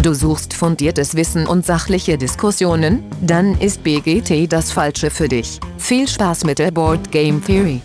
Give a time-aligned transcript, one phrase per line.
[0.00, 3.02] Du suchst fundiertes Wissen und sachliche Diskussionen?
[3.20, 5.58] Dann ist BGT das Falsche für dich.
[5.76, 7.82] Viel Spaß mit der Board Game Theory.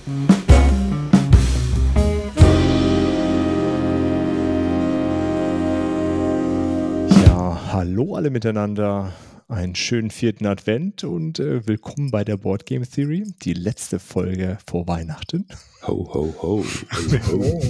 [7.26, 9.12] Ja, hallo alle miteinander.
[9.48, 14.60] Einen schönen vierten Advent und äh, willkommen bei der Board Game Theory, die letzte Folge
[14.68, 15.48] vor Weihnachten.
[15.88, 16.64] Ho, ho, ho.
[17.32, 17.62] ho, ho.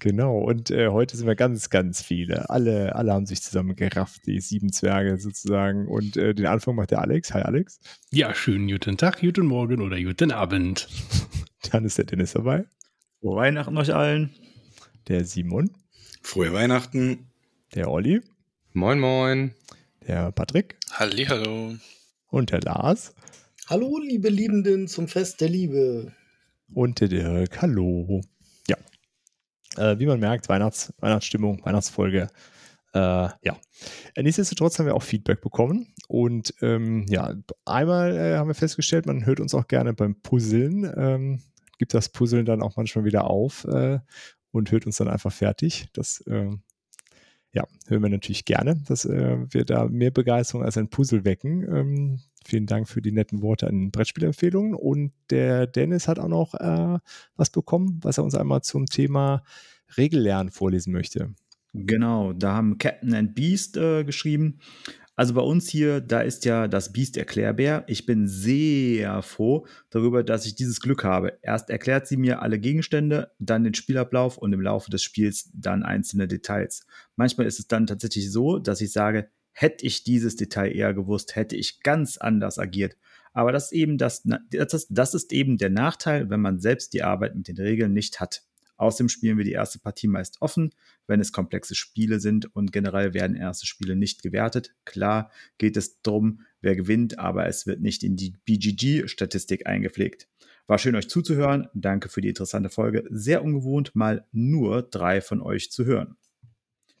[0.00, 2.48] Genau, und äh, heute sind wir ganz, ganz viele.
[2.50, 5.88] Alle, alle haben sich zusammen gerafft, die sieben Zwerge sozusagen.
[5.88, 7.34] Und äh, den Anfang macht der Alex.
[7.34, 7.80] Hi Alex.
[8.10, 10.88] Ja, schönen guten Tag, guten Morgen oder guten Abend.
[11.72, 12.64] Dann ist der Dennis dabei.
[13.20, 14.30] Frohe Weihnachten euch allen.
[15.08, 15.70] Der Simon.
[16.22, 17.26] Frohe Weihnachten.
[17.74, 18.20] Der Olli.
[18.72, 19.54] Moin, moin.
[20.06, 20.76] Der Patrick.
[20.92, 21.74] Hallihallo.
[22.28, 23.14] Und der Lars.
[23.66, 26.12] Hallo, liebe Liebenden zum Fest der Liebe.
[26.72, 27.60] Und der Dirk.
[27.60, 28.22] Hallo.
[29.78, 32.28] Äh, wie man merkt, Weihnachts Weihnachtsstimmung, Weihnachtsfolge.
[32.94, 33.56] Äh, ja.
[34.16, 35.94] Nichtsdestotrotz haben wir auch Feedback bekommen.
[36.08, 40.90] Und ähm, ja, einmal äh, haben wir festgestellt, man hört uns auch gerne beim Puzzeln.
[40.96, 41.42] Ähm,
[41.78, 44.00] gibt das Puzzeln dann auch manchmal wieder auf äh,
[44.50, 45.88] und hört uns dann einfach fertig.
[45.92, 46.62] Das ähm,
[47.52, 51.62] ja, hören wir natürlich gerne, dass äh, wir da mehr Begeisterung als ein Puzzle wecken.
[51.62, 54.74] Ähm, vielen Dank für die netten Worte an Brettspielempfehlungen.
[54.74, 56.98] Und der Dennis hat auch noch äh,
[57.36, 59.44] was bekommen, was er uns einmal zum Thema
[59.96, 61.34] Regellernen vorlesen möchte.
[61.74, 64.58] Genau, da haben Captain and Beast äh, geschrieben.
[65.18, 67.82] Also bei uns hier, da ist ja das Biest Erklärbär.
[67.88, 71.38] Ich bin sehr froh darüber, dass ich dieses Glück habe.
[71.42, 75.82] Erst erklärt sie mir alle Gegenstände, dann den Spielablauf und im Laufe des Spiels dann
[75.82, 76.86] einzelne Details.
[77.16, 79.28] Manchmal ist es dann tatsächlich so, dass ich sage,
[79.60, 82.96] hätte ich dieses Detail eher gewusst, hätte ich ganz anders agiert.
[83.32, 87.02] Aber das ist eben das, das, das ist eben der Nachteil, wenn man selbst die
[87.02, 88.44] Arbeit mit den Regeln nicht hat.
[88.76, 90.70] Außerdem spielen wir die erste Partie meist offen,
[91.08, 94.76] wenn es komplexe Spiele sind und generell werden erste Spiele nicht gewertet.
[94.84, 100.28] Klar geht es darum, wer gewinnt, aber es wird nicht in die BGG-Statistik eingepflegt.
[100.68, 101.66] War schön, euch zuzuhören.
[101.74, 103.04] Danke für die interessante Folge.
[103.10, 106.16] Sehr ungewohnt, mal nur drei von euch zu hören.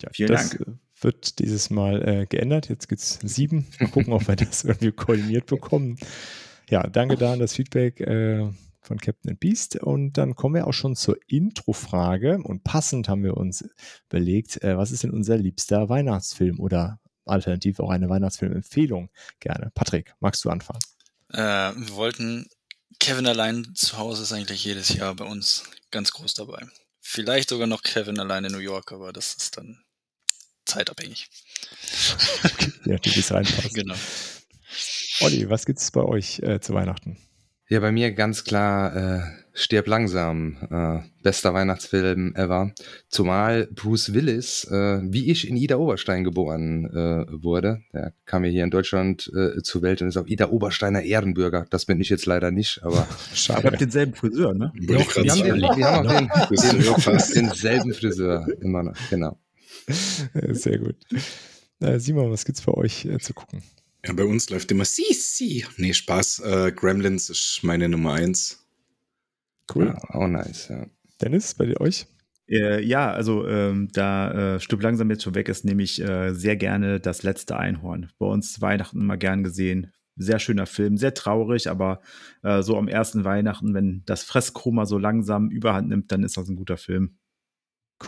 [0.02, 0.78] Ja, Vielen Dank.
[1.00, 2.68] Wird dieses Mal äh, geändert.
[2.68, 3.66] Jetzt gibt es sieben.
[3.78, 5.96] Mal gucken, ob wir das irgendwie koordiniert bekommen.
[6.68, 8.00] Ja, danke da an das Feedback.
[8.00, 8.50] Äh,
[8.80, 9.76] von Captain Beast.
[9.76, 12.40] Und dann kommen wir auch schon zur Intro-Frage.
[12.42, 13.64] Und passend haben wir uns
[14.08, 19.70] überlegt, äh, was ist denn unser liebster Weihnachtsfilm oder alternativ auch eine Weihnachtsfilmempfehlung gerne.
[19.74, 20.80] Patrick, magst du anfangen?
[21.32, 21.38] Äh,
[21.76, 22.48] wir wollten
[22.98, 26.66] Kevin allein zu Hause ist eigentlich jedes Jahr bei uns ganz groß dabei.
[27.00, 29.80] Vielleicht sogar noch Kevin allein in New York, aber das ist dann
[30.68, 31.28] zeitabhängig.
[32.84, 33.70] ja, du bist reinpassen.
[33.74, 33.94] Genau.
[35.20, 37.16] Olli, was gibt es bei euch äh, zu Weihnachten?
[37.68, 39.20] Ja, bei mir ganz klar äh,
[39.52, 42.72] Stirb langsam, äh, bester Weihnachtsfilm ever.
[43.08, 48.50] Zumal Bruce Willis, äh, wie ich in Ida Oberstein geboren äh, wurde, der kam ja
[48.50, 51.66] hier in Deutschland äh, zur Welt und ist auch Ida Obersteiner Ehrenbürger.
[51.68, 53.62] Das bin ich jetzt leider nicht, aber Schade.
[53.64, 54.72] Ihr habt denselben Friseur, ne?
[54.74, 59.38] wir, wir, haben, den, wir haben auch den, den, denselben Friseur immer noch, genau.
[60.52, 60.96] Sehr gut.
[61.80, 63.62] Äh, Simon, was gibt's bei euch äh, zu gucken?
[64.04, 65.64] Ja, bei uns läuft immer Sisi.
[65.76, 66.40] Nee, Spaß.
[66.40, 68.64] Äh, Gremlins ist meine Nummer eins.
[69.74, 69.86] Cool.
[69.86, 70.86] Ja, oh, nice, ja.
[71.20, 72.06] Dennis, bei dir euch?
[72.48, 76.32] Äh, ja, also ähm, da äh, Stück langsam jetzt schon weg ist, nehme ich äh,
[76.32, 78.10] sehr gerne das letzte Einhorn.
[78.18, 79.92] Bei uns Weihnachten immer gern gesehen.
[80.16, 82.00] Sehr schöner Film, sehr traurig, aber
[82.42, 86.48] äh, so am ersten Weihnachten, wenn das Fresskoma so langsam überhand nimmt, dann ist das
[86.48, 87.18] ein guter Film.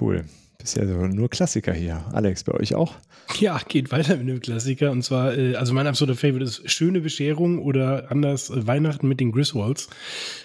[0.01, 0.25] Cool.
[0.61, 2.05] Bisher nur Klassiker hier.
[2.13, 2.95] Alex, bei euch auch?
[3.39, 4.91] Ja, geht weiter mit einem Klassiker.
[4.91, 9.21] Und zwar, äh, also mein absoluter Favorite ist Schöne Bescherung oder anders äh, Weihnachten mit
[9.21, 9.89] den Griswolds.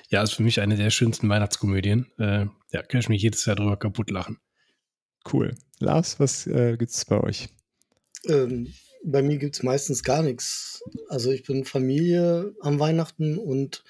[0.10, 2.08] Ja, ist für mich eine der schönsten Weihnachtskomödien.
[2.18, 4.38] Äh, ja, kann ich mich jedes Jahr drüber kaputt lachen.
[5.32, 5.56] Cool.
[5.80, 7.50] Lars, was äh, gibt es bei euch?
[8.28, 8.74] Ähm,
[9.04, 10.82] bei mir gibt es meistens gar nichts.
[11.10, 13.84] Also ich bin Familie am Weihnachten und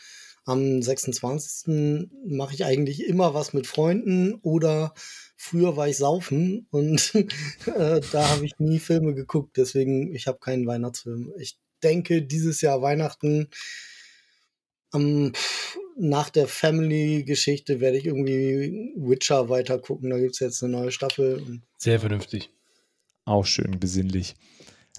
[0.45, 2.07] am 26.
[2.27, 4.93] mache ich eigentlich immer was mit Freunden oder
[5.35, 7.13] Früher war ich saufen und
[7.65, 11.33] äh, da habe ich nie Filme geguckt, deswegen ich habe keinen Weihnachtsfilm.
[11.37, 13.49] Ich denke, dieses Jahr Weihnachten
[14.93, 15.33] ähm,
[15.97, 20.09] nach der Family-Geschichte werde ich irgendwie Witcher weiter gucken.
[20.09, 21.61] Da gibt es jetzt eine neue Staffel.
[21.77, 22.49] Sehr vernünftig.
[23.23, 24.35] Auch schön besinnlich.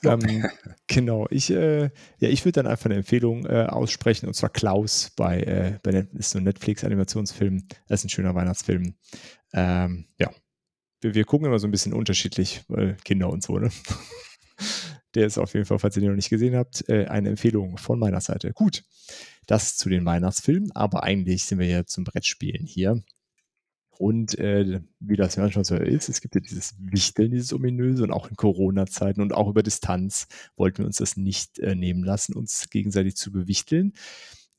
[0.04, 0.44] Ähm,
[0.86, 5.10] genau, ich, äh, ja, ich würde dann einfach eine Empfehlung äh, aussprechen und zwar Klaus
[5.16, 7.66] bei, äh, bei Net ist so ein Netflix-Animationsfilm.
[7.88, 8.94] Das ist ein schöner Weihnachtsfilm.
[9.52, 10.30] Ähm, ja,
[11.00, 13.70] wir, wir, gucken immer so ein bisschen unterschiedlich, weil Kinder und so, ne?
[15.14, 17.78] Der ist auf jeden Fall, falls ihr den noch nicht gesehen habt, äh, eine Empfehlung
[17.78, 18.52] von meiner Seite.
[18.52, 18.84] Gut,
[19.46, 23.02] das zu den Weihnachtsfilmen, aber eigentlich sind wir ja zum Brettspielen hier.
[23.98, 28.10] Und äh, wie das manchmal so ist, es gibt ja dieses Wichteln, dieses ominöse und
[28.10, 32.34] auch in Corona-Zeiten und auch über Distanz wollten wir uns das nicht äh, nehmen lassen,
[32.34, 33.92] uns gegenseitig zu bewichteln.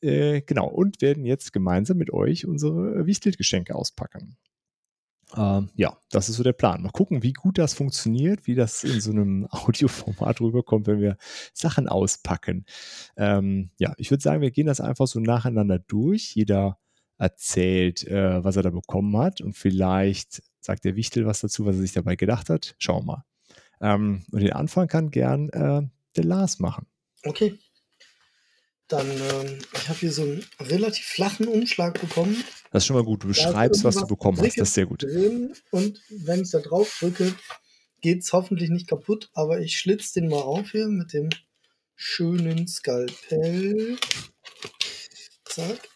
[0.00, 4.36] Äh, genau, und werden jetzt gemeinsam mit euch unsere Wichtelgeschenke auspacken.
[5.36, 6.82] Ähm, ja, das ist so der Plan.
[6.82, 11.16] Mal gucken, wie gut das funktioniert, wie das in so einem Audioformat rüberkommt, wenn wir
[11.52, 12.64] Sachen auspacken.
[13.16, 16.34] Ähm, ja, ich würde sagen, wir gehen das einfach so nacheinander durch.
[16.34, 16.78] Jeder
[17.18, 21.76] erzählt, äh, was er da bekommen hat und vielleicht sagt der Wichtel was dazu, was
[21.76, 22.74] er sich dabei gedacht hat.
[22.78, 23.24] Schauen wir mal.
[23.80, 25.82] Ähm, und den Anfang kann gern äh,
[26.16, 26.86] der Lars machen.
[27.24, 27.58] Okay.
[28.88, 32.42] Dann, ähm, ich habe hier so einen relativ flachen Umschlag bekommen.
[32.70, 33.22] Das ist schon mal gut.
[33.22, 34.56] Du beschreibst, was du bekommen hast.
[34.58, 35.02] Das ist sehr gut.
[35.02, 37.34] Drin und wenn ich da drauf drücke,
[38.00, 39.30] geht es hoffentlich nicht kaputt.
[39.34, 41.28] Aber ich schlitze den mal auf hier mit dem
[41.96, 43.98] schönen Skalpell.
[45.44, 45.88] Zack.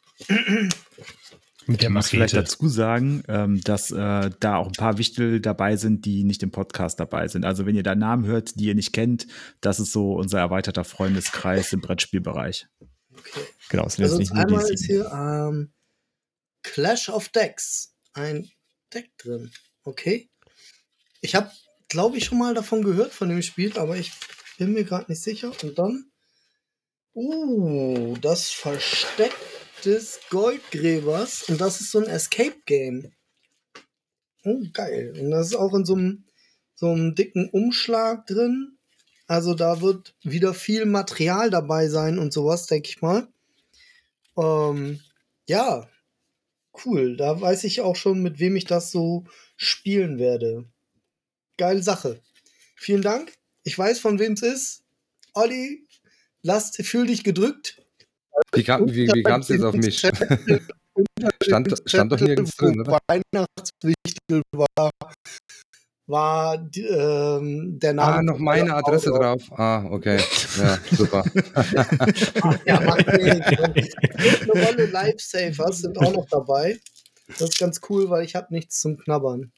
[1.67, 5.41] Mit der Ich muss vielleicht dazu sagen, ähm, dass äh, da auch ein paar Wichtel
[5.41, 7.45] dabei sind, die nicht im Podcast dabei sind.
[7.45, 9.27] Also wenn ihr da Namen hört, die ihr nicht kennt,
[9.61, 12.67] das ist so unser erweiterter Freundeskreis im Brettspielbereich.
[13.17, 13.47] Okay.
[13.69, 15.73] Genau, es Also nicht einmal ist hier ähm,
[16.63, 17.95] Clash of Decks.
[18.15, 18.51] Ein
[18.93, 19.51] Deck drin.
[19.85, 20.31] Okay.
[21.21, 21.51] Ich habe,
[21.89, 24.13] glaube ich, schon mal davon gehört, von dem Spiel, aber ich
[24.59, 25.53] bin mir gerade nicht sicher.
[25.63, 26.07] Und dann.
[27.15, 29.33] Uh, das Versteck
[29.85, 31.49] des Goldgräbers.
[31.49, 33.13] Und das ist so ein Escape-Game.
[34.45, 35.15] Oh, geil.
[35.19, 36.25] Und das ist auch in so einem,
[36.75, 38.79] so einem dicken Umschlag drin.
[39.27, 43.29] Also da wird wieder viel Material dabei sein und sowas, denke ich mal.
[44.37, 45.01] Ähm,
[45.47, 45.89] ja,
[46.85, 47.17] cool.
[47.17, 49.25] Da weiß ich auch schon, mit wem ich das so
[49.57, 50.65] spielen werde.
[51.57, 52.21] Geile Sache.
[52.75, 53.33] Vielen Dank.
[53.63, 54.85] Ich weiß, von wem es ist.
[55.35, 55.87] Olli,
[56.43, 57.82] lass, fühl dich gedrückt.
[58.55, 59.99] Wie kam wie, wie kam's jetzt auf mich?
[61.43, 62.99] stand, stand doch nirgends drin, oder?
[63.09, 64.91] Weihnachtswichtel war,
[66.07, 68.17] war ähm, der Name.
[68.17, 69.43] Ah, noch meine Adresse drauf.
[69.53, 70.21] Ah, okay.
[70.59, 71.25] Ja, super.
[72.67, 74.49] Ja, nichts.
[74.49, 76.79] Und eine Rolle Lifesavers sind auch noch dabei.
[77.29, 79.53] Das ist ganz cool, weil ich habe nichts zum Knabbern.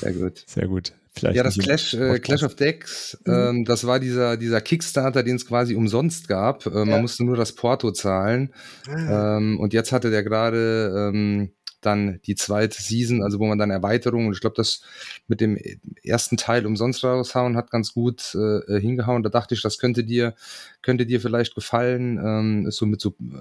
[0.00, 0.44] Sehr gut.
[0.46, 0.92] Sehr gut.
[1.18, 2.18] Vielleicht Ja, das Clash, äh.
[2.18, 3.32] Clash of Decks, Mhm.
[3.32, 6.66] ähm, das war dieser, dieser Kickstarter, den es quasi umsonst gab.
[6.66, 6.98] Äh, Man Ja.
[6.98, 8.52] musste nur das Porto zahlen.
[8.88, 11.50] Ah, Ähm, und jetzt hatte der gerade ähm,
[11.80, 14.82] dann die zweite Season, also wo man dann Erweiterungen, und ich glaube, das
[15.28, 15.56] mit dem
[16.02, 18.38] ersten Teil umsonst raushauen hat ganz gut äh,
[18.76, 19.22] äh, hingehauen.
[19.22, 20.34] Da dachte ich, das könnte dir,
[20.82, 22.18] könnte dir vielleicht gefallen.
[22.22, 23.36] Ähm, ist so mit so äh,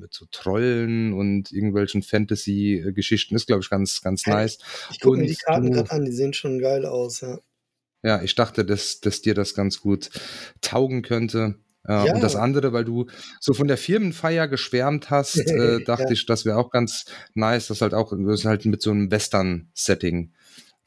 [0.00, 4.58] mit so Trollen und irgendwelchen Fantasy-Geschichten ist, glaube ich, ganz, ganz nice.
[4.90, 7.38] ich gucke mir die Karten gerade an, die sehen schon geil aus, ja.
[8.02, 10.10] Ja, ich dachte, dass, dass dir das ganz gut
[10.62, 11.56] taugen könnte.
[11.86, 12.14] Äh, Ja.
[12.14, 13.06] Und das andere, weil du
[13.40, 16.10] so von der Firmenfeier geschwärmt hast, äh, dachte Ja.
[16.10, 17.04] ich, das wäre auch ganz
[17.34, 20.32] nice, das halt auch das halt mit so einem Western-Setting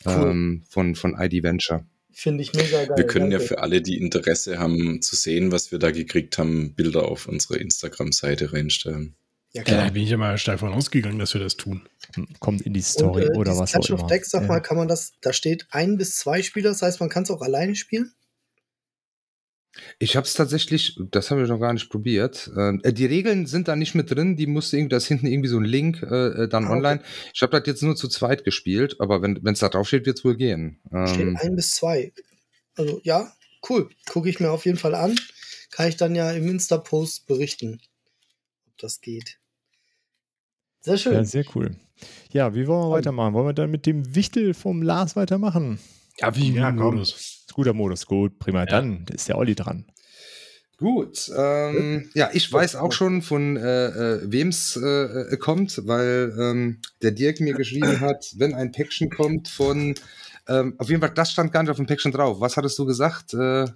[0.06, 0.12] Cool.
[0.32, 1.86] ähm, von, von ID Venture.
[2.14, 2.96] Finde ich mega geil.
[2.98, 6.74] Wir können ja für alle, die Interesse haben zu sehen, was wir da gekriegt haben,
[6.76, 9.16] Bilder auf unsere Instagram-Seite reinstellen.
[9.52, 9.86] Ja, Ja, klar.
[9.86, 11.88] da bin ich ja mal steil von ausgegangen, dass wir das tun.
[12.40, 14.10] Kommt in die Und, Story äh, oder was Clash auch of immer.
[14.10, 14.48] Decks, sag Ja.
[14.48, 17.32] mal, kann man das, da steht ein bis zwei Spieler, das heißt, man kann es
[17.32, 18.12] auch alleine spielen?
[19.98, 22.52] Ich habe es tatsächlich, das habe ich noch gar nicht probiert.
[22.56, 25.26] Ähm, äh, die Regeln sind da nicht mit drin, die musste irgendwie, da ist hinten
[25.26, 26.78] irgendwie so ein Link äh, äh, dann Ah, okay.
[26.78, 27.02] online.
[27.34, 30.20] Ich habe das jetzt nur zu zweit gespielt, aber wenn es da drauf steht, wird
[30.20, 30.80] es wohl gehen.
[30.90, 32.14] Steht Ähm, ein bis zwei.
[32.76, 33.32] Also ja,
[33.70, 33.90] cool.
[34.08, 35.16] Gucke ich mir auf jeden Fall an.
[35.72, 37.82] Kann ich dann ja im Insta-Post berichten,
[38.68, 39.40] ob das geht.
[40.82, 41.14] Sehr schön.
[41.14, 41.76] Ja, sehr cool.
[42.32, 43.34] Ja, wie wollen wir weitermachen?
[43.34, 45.80] Wollen wir dann mit dem Wichtel vom Lars weitermachen?
[46.20, 46.96] Ja, wie Ja, komm.
[46.96, 47.33] Modus.
[47.54, 48.66] Guter Modus, gut, prima.
[48.66, 49.86] Dann ist der Olli dran.
[50.78, 56.34] Gut, ähm, ja, ich weiß auch schon, von äh, äh, wem's äh, äh, kommt, weil
[56.38, 59.94] ähm, der Dirk mir geschrieben hat, wenn ein Päckchen kommt von,
[60.48, 62.42] ähm, auf jeden Fall, das stand gar nicht auf dem Päckchen drauf.
[62.42, 63.34] Was hattest du gesagt?
[63.34, 63.68] Äh,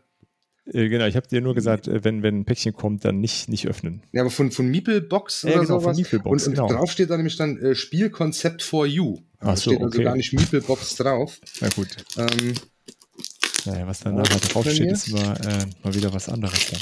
[0.74, 3.48] Äh, genau, ich habe dir nur gesagt, äh, wenn, wenn ein Päckchen kommt, dann nicht,
[3.48, 4.02] nicht öffnen.
[4.12, 5.98] ja, aber von, von Meeplebox Ja, oder genau, von sowas.
[5.98, 6.68] Meeplebox, und, und genau.
[6.80, 9.20] drauf steht dann nämlich dann äh, Spielkonzept for you.
[9.40, 10.04] Da so, steht also okay.
[10.04, 11.40] gar nicht Meeplebox drauf.
[11.62, 11.88] Na gut.
[12.18, 12.54] Ähm,
[13.68, 16.80] Naja, was dann nachher bei draufsteht, ist immer äh, mal wieder was anderes dann.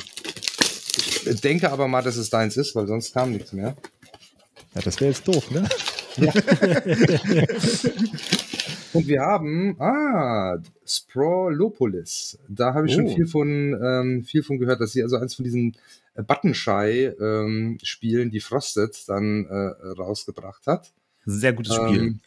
[1.34, 3.76] ich denke aber mal, dass es deins ist, weil sonst kam nichts mehr.
[4.76, 5.68] Ja, das wäre jetzt doof, ne?
[8.94, 12.38] Und wir haben, ah, Sprolopolis.
[12.48, 13.16] Da habe ich schon Oh.
[13.16, 15.76] viel von, ähm, viel von gehört, dass sie also eins von diesen
[16.16, 20.94] äh, Buttonshy-Spielen, die Frosted dann äh, rausgebracht hat.
[21.26, 22.00] Sehr gutes Spiel.
[22.00, 22.20] Ähm,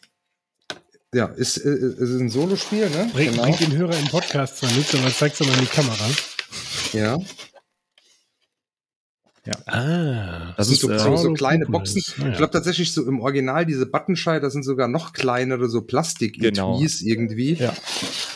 [1.13, 3.09] ja, ist, äh, ist ein Solospiel, ne?
[3.13, 6.05] Bring, bring den Hörer im Podcast zwar mit, aber zeig's doch mal in die Kamera.
[6.93, 7.17] Ja.
[9.65, 11.65] Ah, Das sind ist, so, äh, so, so kleine.
[11.65, 12.03] Boxen.
[12.19, 12.29] Ja.
[12.29, 16.39] Ich glaube tatsächlich so im Original diese Buttonschei, da sind sogar noch kleinere so plastik
[16.39, 16.79] Genau.
[16.79, 17.53] irgendwie.
[17.53, 17.73] Ja.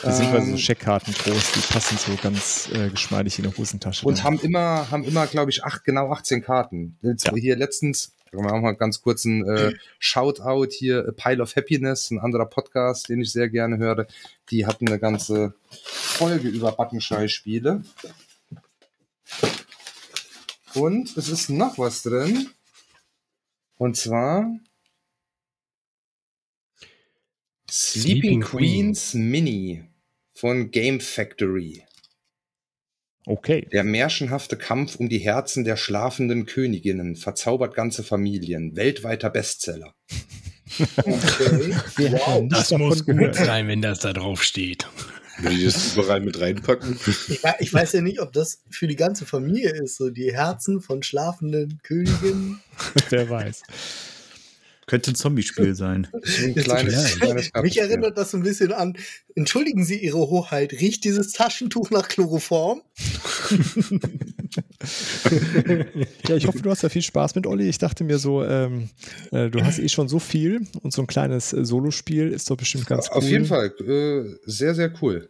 [0.02, 4.06] So Ähm, Scheckkarten groß, die passen so ganz äh, geschmeidig in der Hosentasche.
[4.08, 4.24] Und dann.
[4.24, 6.98] haben immer, haben immer, glaube ich, acht, genau 18 Karten.
[7.04, 7.36] Jetzt Ja.
[7.36, 11.56] Hier letztens, können wir auch mal ganz kurz einen äh, Shoutout hier, A Pile of
[11.56, 14.08] Happiness, ein anderer Podcast, den ich sehr gerne höre.
[14.50, 17.84] Die hatten eine ganze Folge über Buttonschei-Spiele.
[20.74, 22.50] Und es ist noch was drin.
[23.78, 24.52] Und zwar
[27.70, 29.84] Sleeping Sleeping Queens Mini
[30.34, 31.84] von Game Factory.
[33.26, 33.68] Okay.
[33.72, 38.76] Der märchenhafte Kampf um die Herzen der schlafenden Königinnen verzaubert ganze Familien.
[38.76, 39.94] Weltweiter Bestseller.
[41.06, 42.12] Okay.
[42.12, 42.44] wow.
[42.50, 43.36] Das muss gut gehört.
[43.36, 44.88] sein, wenn das da drauf steht.
[45.40, 46.98] Würde ich das überall mit reinpacken?
[47.06, 50.34] Ich, wei- ich weiß ja nicht, ob das für die ganze Familie ist, so die
[50.34, 52.60] Herzen von schlafenden Königinnen.
[53.10, 53.62] Wer weiß.
[54.94, 56.08] Könnte ein Zombie-Spiel sein.
[56.14, 57.36] Ein kleines, klein.
[57.36, 58.96] kleines Mich erinnert das so ein bisschen an,
[59.34, 62.84] entschuldigen Sie Ihre Hoheit, riecht dieses Taschentuch nach Chloroform?
[66.28, 67.68] Ja, ich hoffe, du hast da viel Spaß mit, Olli.
[67.68, 68.90] Ich dachte mir so, ähm,
[69.32, 72.58] äh, du hast eh schon so viel und so ein kleines äh, Solospiel ist doch
[72.58, 73.18] bestimmt ganz cool.
[73.18, 73.74] Auf jeden Fall.
[73.80, 75.30] Äh, sehr, sehr cool.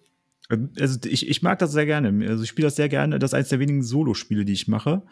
[0.77, 2.27] Also ich, ich mag das sehr gerne.
[2.27, 3.17] Also ich spiele das sehr gerne.
[3.17, 5.03] Das ist eines der wenigen Solo-Spiele, die ich mache.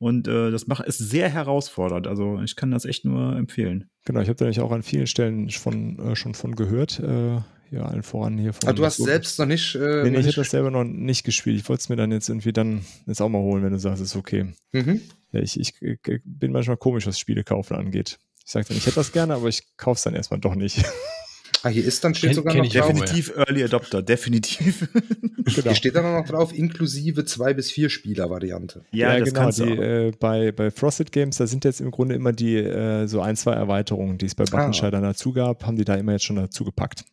[0.00, 2.06] Und äh, das mach, ist sehr herausfordernd.
[2.06, 3.90] Also ich kann das echt nur empfehlen.
[4.06, 6.98] Genau, ich habe da nämlich auch an vielen Stellen von, äh, schon von gehört.
[7.00, 7.36] Äh,
[7.70, 8.68] ja, allen voran hier von.
[8.68, 9.74] Aber du hast Solo- selbst noch nicht.
[9.76, 11.56] Äh, Nee, nee, ich habe das selber noch nicht gespielt.
[11.60, 14.02] Ich wollte es mir dann jetzt irgendwie dann jetzt auch mal holen, wenn du sagst,
[14.02, 14.46] ist okay.
[14.72, 15.02] mhm.
[15.32, 18.18] Ja, ich, ich, ich bin manchmal komisch, was Spiele kaufen angeht.
[18.44, 20.82] Ich sage dann, ich hätte das gerne, aber ich kaufe es dann erstmal doch nicht.
[21.62, 22.92] Ah, hier ist dann steht Kenn- sogar kenn noch ja drauf.
[22.92, 24.88] Definitiv Early Adopter, definitiv.
[24.92, 25.44] genau.
[25.62, 28.84] Hier steht dann noch drauf, inklusive zwei bis vier Spieler-Variante.
[28.92, 29.50] Ja, das genau.
[29.50, 29.82] Die, auch.
[29.82, 33.36] äh, bei, bei Frosted Games, da sind jetzt im Grunde immer die äh, so ein,
[33.36, 36.36] zwei Erweiterungen, die es bei Buttonschei dann dazu gab, haben die da immer jetzt schon
[36.36, 37.04] dazu gepackt.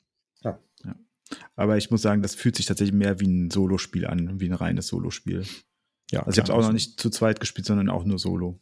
[1.58, 4.54] Aber ich muss sagen, das fühlt sich tatsächlich mehr wie ein Solospiel an, wie ein
[4.54, 5.44] reines Solospiel.
[6.10, 8.60] Ja, Also ich habe es auch noch nicht zu zweit gespielt, sondern auch nur Solo.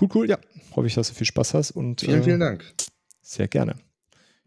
[0.00, 0.38] Cool, cool, ja.
[0.74, 2.64] Hoffe ich, dass du viel Spaß hast und Vielen, äh, vielen Dank.
[3.20, 3.74] sehr gerne.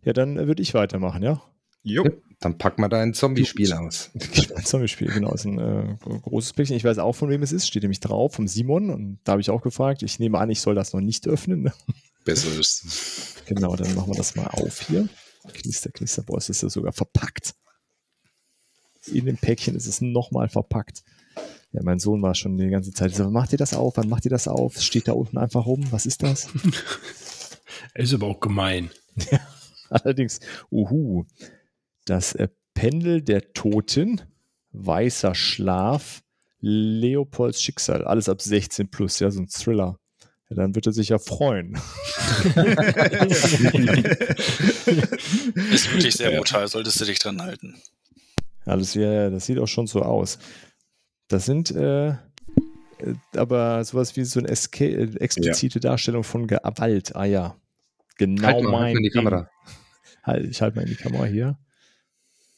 [0.06, 1.42] Ja, dann äh, würde ich weitermachen, ja.
[1.84, 2.06] Jo.
[2.40, 4.10] Dann pack mal dein Zombie-Spiel aus.
[4.56, 5.34] Ein Zombie-Spiel, genau.
[5.34, 6.76] Ist ein äh, großes Päckchen.
[6.76, 7.68] Ich weiß auch, von wem es ist.
[7.68, 8.90] Steht nämlich drauf, vom Simon.
[8.90, 10.04] Und da habe ich auch gefragt.
[10.04, 11.72] Ich nehme an, ich soll das noch nicht öffnen.
[12.26, 13.44] Besser ist.
[13.46, 15.08] genau, dann machen wir das mal auf hier.
[15.54, 17.54] Knister, Knister, boah, es ist ja sogar verpackt.
[19.08, 21.04] In dem Päckchen ist es nochmal verpackt.
[21.74, 23.98] Ja, mein Sohn war schon die ganze Zeit so, macht ihr das auf?
[23.98, 24.78] Wann macht ihr das auf?
[24.78, 25.86] Es Steht da unten einfach rum.
[25.92, 26.48] Was ist das?
[27.96, 28.92] Ist aber auch gemein.
[29.94, 30.40] Allerdings,
[30.72, 31.26] uhu,
[32.06, 34.22] das äh, Pendel der Toten,
[34.72, 36.24] weißer Schlaf,
[36.60, 40.00] Leopolds Schicksal, alles ab 16 plus, ja, so ein Thriller.
[40.50, 41.76] Ja, dann wird er sich ja freuen.
[45.72, 47.76] Ist wirklich sehr brutal, solltest du dich dran halten.
[48.66, 50.40] Alles, ja, ja, das sieht auch schon so aus.
[51.28, 52.16] Das sind äh,
[53.04, 57.16] äh, aber sowas wie so eine äh, explizite Darstellung von Gewalt.
[57.16, 57.58] Ah ja,
[58.18, 59.24] genau Halt mal, mein halt mal in die Ding.
[59.24, 59.50] Kamera.
[60.24, 61.58] Halt, ich halte mal in die Kamera hier.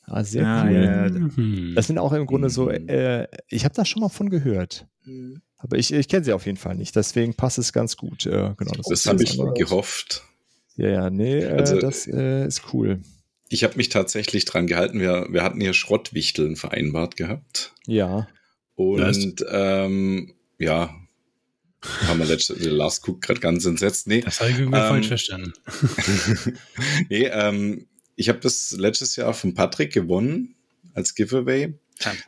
[0.03, 0.73] Ah, sehr Ah, cool.
[0.75, 1.09] ja.
[1.09, 1.73] Mhm.
[1.75, 4.85] Das sind auch im Grunde so, äh, ich habe da schon mal von gehört.
[5.03, 5.41] Hm.
[5.57, 8.25] Aber ich, ich kenne sie auf jeden Fall nicht, deswegen passt es ganz gut.
[8.27, 10.23] Äh, genau, Das ist habe ich gehofft.
[10.75, 13.01] Ja, ja, nee, äh, Also- das äh, ist cool.
[13.49, 14.99] Ich habe mich tatsächlich dran gehalten.
[14.99, 17.73] Wir, wir hatten hier Schrottwichteln vereinbart gehabt.
[17.87, 18.27] Ja,
[18.75, 20.89] Und ähm, ja,
[22.07, 24.07] haben wir letzte, der Lars guckt gerade ganz entsetzt.
[24.07, 25.53] Nee, Das habe ich irgendwie Ähm, falsch verstanden.
[27.09, 30.55] nee ähm, ich habe das letztes Jahr von Patrick gewonnen
[30.93, 31.73] als Giveaway.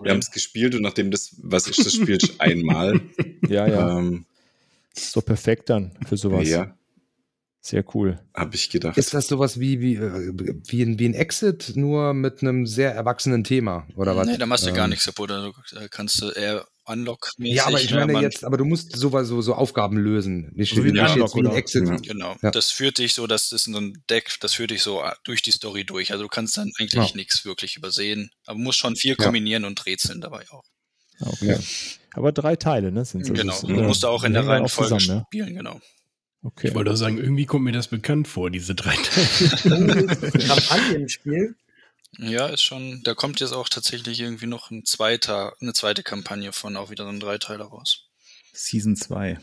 [0.01, 2.17] Wir haben es gespielt und nachdem das, was ist das Spiel?
[2.39, 3.01] Einmal.
[3.47, 3.97] ja, ja.
[3.99, 4.25] Ähm,
[4.95, 6.47] ist doch perfekt dann für sowas.
[6.47, 6.75] ja,
[7.61, 8.19] Sehr cool.
[8.33, 8.97] habe ich gedacht.
[8.97, 10.31] Ist das sowas wie, wie, äh,
[10.67, 14.27] wie, ein, wie ein Exit, nur mit einem sehr erwachsenen Thema, oder was?
[14.27, 15.29] Nee, da machst du gar Ähm, nichts kaputt.
[15.29, 17.55] Da da kannst du eher Unlock-mäßig.
[17.55, 20.51] Ja, aber ich ne, meine man- jetzt, aber du musst sowas so, so Aufgaben lösen.
[20.55, 21.53] Nicht So wie ein nicht Unlock, oder?
[21.55, 21.87] Exit.
[21.87, 21.95] Ja.
[21.97, 22.35] Genau.
[22.41, 22.51] Ja.
[22.51, 25.41] Das führt dich so, das ist so ein Deck, das führt dich so äh, durch
[25.41, 26.11] die Story durch.
[26.11, 27.15] Also du kannst dann eigentlich Ja.
[27.15, 28.29] nichts wirklich übersehen.
[28.45, 29.23] Aber musst schon viel Ja.
[29.25, 30.63] kombinieren und rätseln dabei auch.
[31.19, 31.51] Ah, Okay.
[31.51, 31.59] Ja.
[32.13, 33.05] Aber drei Teile, ne?
[33.05, 33.53] Sind genau.
[33.53, 35.73] so, Du musst auch in der Reihenfolge zusammen, spielen, genau.
[35.75, 35.81] ja?
[36.43, 36.69] Okay.
[36.69, 40.07] Ich wollte auch sagen, irgendwie kommt mir das bekannt vor, diese drei Teile.
[40.47, 41.55] Kampagnenspiel.
[42.17, 46.51] Ja, ist schon, da kommt jetzt auch tatsächlich irgendwie noch ein zweiter, eine zweite Kampagne
[46.51, 48.05] von auch wieder so ein Dreiteiler raus.
[48.53, 49.37] Season 2.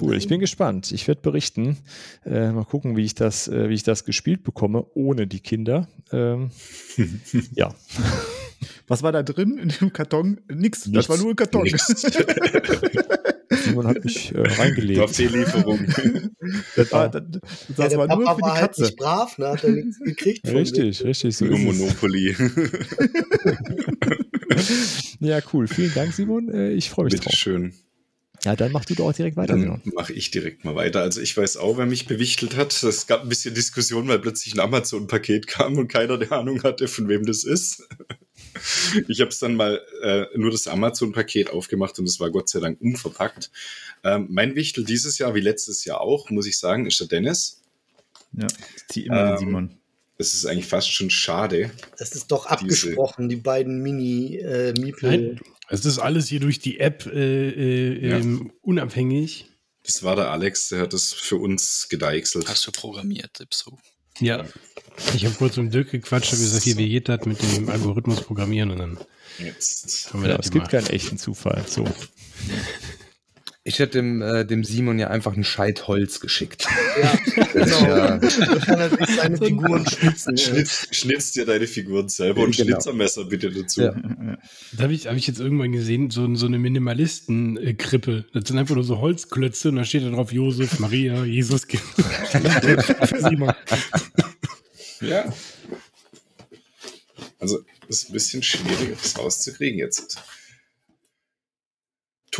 [0.00, 0.92] Cool, ich bin gespannt.
[0.92, 1.78] Ich werde berichten.
[2.24, 5.88] Äh, mal gucken, wie ich das, äh, wie ich das gespielt bekomme, ohne die Kinder.
[6.12, 6.52] Ähm,
[7.54, 7.74] ja,
[8.86, 10.40] Was war da drin in dem Karton?
[10.48, 10.86] Nix.
[10.86, 11.06] Nichts.
[11.06, 11.64] Das war nur ein Karton.
[13.70, 15.00] Simon hat mich äh, reingelegt.
[15.00, 15.86] Kaffeelieferung.
[16.76, 17.22] Das war, das,
[17.68, 18.82] das Ja, der war nur Papa für war die halt Katze.
[18.82, 19.48] nicht brav, ne?
[19.48, 20.46] Hat er nichts gekriegt.
[20.46, 21.36] von Richtig, richtig.
[21.36, 21.58] So Nur.
[21.58, 22.36] Monopoly.
[25.20, 25.68] Ja, cool.
[25.68, 26.48] Vielen Dank, Simon.
[26.52, 27.34] Äh, ich freue mich Bitte drauf.
[27.34, 27.72] schön.
[28.42, 29.82] Ja, dann mach du doch auch direkt weiter, Dann Simon.
[29.94, 31.02] mache ich direkt mal weiter.
[31.02, 32.72] Also ich weiß auch, wer mich bewichtelt hat.
[32.82, 36.88] Es gab ein bisschen Diskussion, weil plötzlich ein Amazon-Paket kam und keiner der Ahnung hatte,
[36.88, 37.86] von wem das ist.
[39.08, 42.60] Ich habe es dann mal äh, nur das Amazon-Paket aufgemacht und es war Gott sei
[42.60, 43.50] Dank unverpackt.
[44.04, 47.60] Ähm, mein Wichtel dieses Jahr, wie letztes Jahr auch, muss ich sagen, ist der Dennis.
[48.32, 48.46] Ja,
[48.88, 49.76] zieh immer den Ähm, Simon.
[50.18, 51.70] Das ist eigentlich fast schon schade.
[51.98, 55.08] Das ist doch abgesprochen, die beiden mini äh, Miepel.
[55.10, 58.18] Nein, es ist alles hier durch die App äh, äh, Ja.
[58.18, 59.46] ähm, unabhängig.
[59.84, 62.48] Das war der Alex, der hat das für uns gedeichselt.
[62.48, 63.78] Hast du programmiert, Ipso?
[64.20, 64.44] Ja.
[65.14, 68.20] Ich habe kurz mit Dirk gequatscht, habe gesagt, hier, wie geht das mit dem Algorithmus
[68.22, 68.70] programmieren?
[68.70, 68.98] Und dann
[69.38, 70.12] Jetzt.
[70.12, 70.86] haben wir Ja, das es gibt gemacht.
[70.86, 71.64] keinen echten Zufall.
[71.66, 71.84] So.
[73.70, 76.66] Ich hätte dem, äh, dem Simon ja einfach ein Scheit Holz geschickt.
[77.00, 77.82] Ja, genau.
[77.82, 78.18] Ja.
[78.18, 80.36] Da kann er sich seine Figuren schnitzen.
[80.36, 82.70] Schnitz, schnitz dir deine Figuren selber und Genau.
[82.72, 83.82] Schnitzermesser bitte dazu.
[83.82, 83.92] Ja.
[84.72, 88.24] Da habe ich, hab ich jetzt irgendwann gesehen, so, so eine Minimalisten-Krippe.
[88.32, 91.62] Das sind einfach nur so Holzklötze und da steht da drauf Josef, Maria, Jesus.
[93.20, 93.52] Simon.
[95.00, 95.32] Ja.
[97.38, 100.18] Also, ist ein bisschen schwieriger, das rauszukriegen jetzt.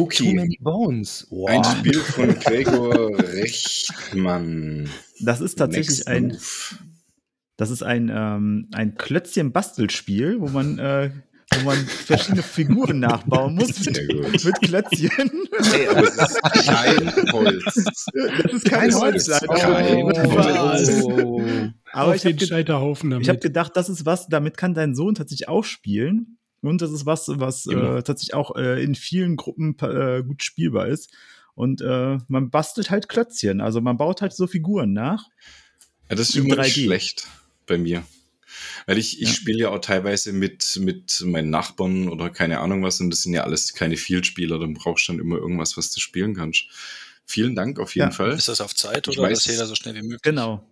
[0.00, 0.34] Too Tuki.
[0.34, 1.26] many bones.
[1.30, 1.48] Wow.
[1.50, 4.88] Ein Spiel von Gregor Rechtmann.
[5.20, 6.38] Das ist tatsächlich Next ein, Move.
[7.56, 11.10] das ist ein, ähm, ein Klötzchen-Bastelspiel, wo man, äh,
[11.54, 14.44] wo man verschiedene Figuren nachbauen muss Sehr mit, gut.
[14.44, 15.30] mit Klötzchen.
[15.72, 17.64] Ey, es ist kein Holz.
[17.64, 19.46] Das ist kein Holz, leider.
[19.48, 21.02] Kein Was?
[21.02, 21.42] Oh.
[21.92, 23.20] Aber Auf ich habe.
[23.20, 26.38] Ich habe gedacht, das ist was, damit kann dein Sohn tatsächlich auch spielen.
[26.62, 30.88] Und das ist was, was äh, tatsächlich auch äh, in vielen Gruppen äh, gut spielbar
[30.88, 31.10] ist.
[31.54, 33.60] Und äh, man bastelt halt Klötzchen.
[33.60, 35.24] Also man baut halt so Figuren nach.
[36.08, 36.68] Ja, das ist 3D.
[36.84, 37.28] schlecht
[37.66, 38.04] bei mir.
[38.86, 39.34] Weil ich, ich Ja.
[39.34, 43.32] spiele ja auch teilweise mit, mit meinen Nachbarn oder keine Ahnung was und das sind
[43.32, 46.64] ja alles keine Vielspieler, dann brauchst du dann immer irgendwas, was du spielen kannst.
[47.26, 48.14] Vielen Dank auf jeden Ja.
[48.16, 48.32] Fall.
[48.32, 50.22] Ist das auf Zeit Ich oder weiß ist jeder so schnell wie möglich?
[50.22, 50.66] Genau.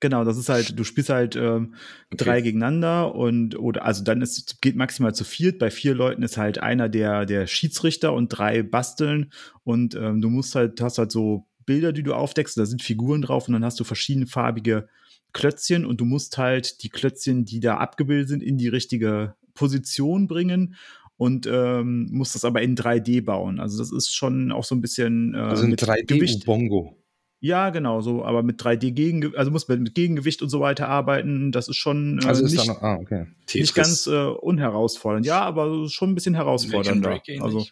[0.00, 1.74] Genau, das ist halt, du spielst halt ähm,
[2.12, 2.24] Okay.
[2.24, 5.58] drei gegeneinander und oder also dann ist geht maximal zu viert.
[5.58, 9.30] Bei vier Leuten ist halt einer der der Schiedsrichter und drei basteln
[9.62, 12.56] und ähm, du musst halt hast halt so Bilder, die du aufdeckst.
[12.56, 14.88] Da sind Figuren drauf und dann hast du verschiedenfarbige
[15.32, 20.26] Klötzchen und du musst halt die Klötzchen, die da abgebildet sind, in die richtige Position
[20.26, 20.74] bringen
[21.16, 23.60] und ähm, musst das aber in 3D bauen.
[23.60, 26.44] Also das ist schon auch so ein bisschen äh, Also ein mit Gewicht.
[26.44, 26.96] 3D-Bongo.
[27.42, 30.88] Ja, genau, so, aber mit 3D gegen, also muss man mit Gegengewicht und so weiter
[30.88, 31.52] arbeiten.
[31.52, 33.26] Das ist schon äh, Also ist nicht, noch, ah, okay.
[33.54, 35.24] nicht ganz äh, unherausfordernd.
[35.24, 37.40] Ja, aber schon ein bisschen ähnlich.
[37.42, 37.66] Also,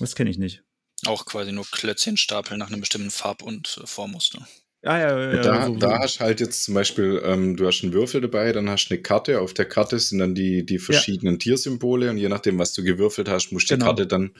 [0.00, 0.64] das kenne ich nicht.
[1.06, 4.46] Auch quasi nur Klötzchen stapeln nach einem bestimmten Farb- und äh, Formmuster.
[4.82, 5.34] Ja, ja, ja.
[5.36, 8.20] ja da, so, da hast du halt jetzt zum Beispiel, ähm, du hast einen Würfel
[8.20, 9.40] dabei, dann hast du eine Karte.
[9.40, 13.28] Auf der Karte sind dann die, die verschiedenen Tiersymbole und je nachdem, was du gewürfelt
[13.28, 13.84] hast, musst du Genau.
[13.86, 14.32] die Karte dann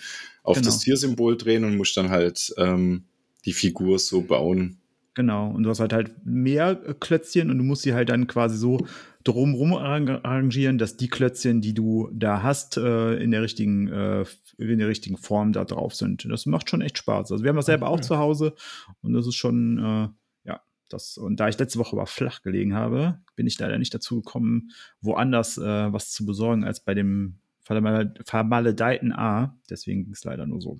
[0.43, 0.67] auf Genau.
[0.67, 3.05] das Tiersymbol drehen und musst dann halt ähm,
[3.47, 4.79] die Figur so bauen.
[5.15, 5.51] Genau.
[5.51, 8.87] Und du hast halt halt mehr Klötzchen und du musst sie halt dann quasi so
[9.25, 14.25] drumrum arrang- arrangieren, dass die Klötzchen, die du da hast, äh, in der richtigen, äh,
[14.59, 16.27] in der richtigen Form da drauf sind.
[16.31, 17.33] Das macht schon echt Spaß.
[17.33, 18.55] Also wir haben das selber auch zu Hause
[19.01, 20.09] und das ist schon, äh,
[20.49, 23.95] ja, das, und da ich letzte Woche aber flach gelegen habe, bin ich leider nicht
[23.95, 29.57] dazu gekommen, woanders was zu besorgen als bei dem vermal- vermaledeiten A.
[29.71, 30.79] Deswegen ging es leider nur so.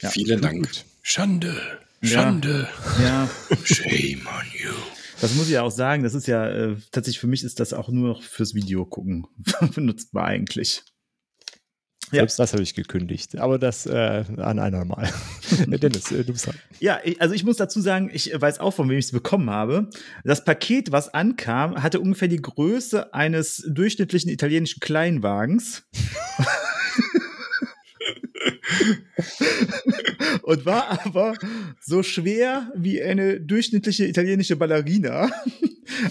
[0.00, 0.10] Ja.
[0.10, 0.68] Vielen Dank.
[1.02, 1.54] Schande,
[2.02, 2.08] Ja.
[2.08, 2.68] Schande.
[3.02, 3.28] Ja,
[3.64, 4.72] Shame on you.
[5.20, 7.72] Das muss ich ja auch sagen, das ist ja äh, tatsächlich für mich ist das
[7.72, 9.26] auch nur noch fürs Video gucken
[9.74, 10.82] benutzbar eigentlich.
[12.12, 12.20] Ja.
[12.22, 13.38] Selbst das habe ich gekündigt.
[13.38, 15.12] Aber das äh, an einer Mal.
[15.66, 16.56] Dennis, äh, du bist dran.
[16.80, 19.48] Ja, ich, also ich muss dazu sagen, ich weiß auch, von wem ich es bekommen
[19.48, 19.88] habe.
[20.24, 25.84] Das Paket, was ankam, hatte ungefähr die Größe eines durchschnittlichen italienischen Kleinwagens.
[30.42, 31.34] Und war aber
[31.80, 35.30] so schwer wie eine durchschnittliche italienische Ballerina.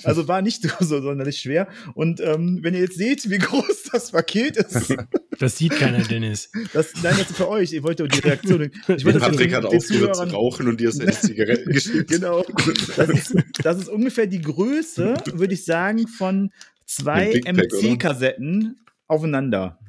[0.03, 1.67] Also war nicht so, so sonderlich schwer.
[1.95, 4.93] Und ähm, wenn ihr jetzt seht, wie groß das Paket ist,
[5.39, 6.51] Das sieht keiner, Dennis.
[6.73, 7.71] das, nein, das ist für euch.
[7.71, 8.63] Ihr wollt ja die Reaktion.
[8.89, 12.09] Ich wollte das Patrick den- hat aufgehört zu rauchen und dir seine Zigaretten geschickt.
[12.11, 12.43] Genau.
[12.97, 16.51] Das ist, das ist ungefähr die Größe, würde ich sagen, von
[16.85, 17.41] zwei?
[17.45, 19.79] MC-Kassetten aufeinander.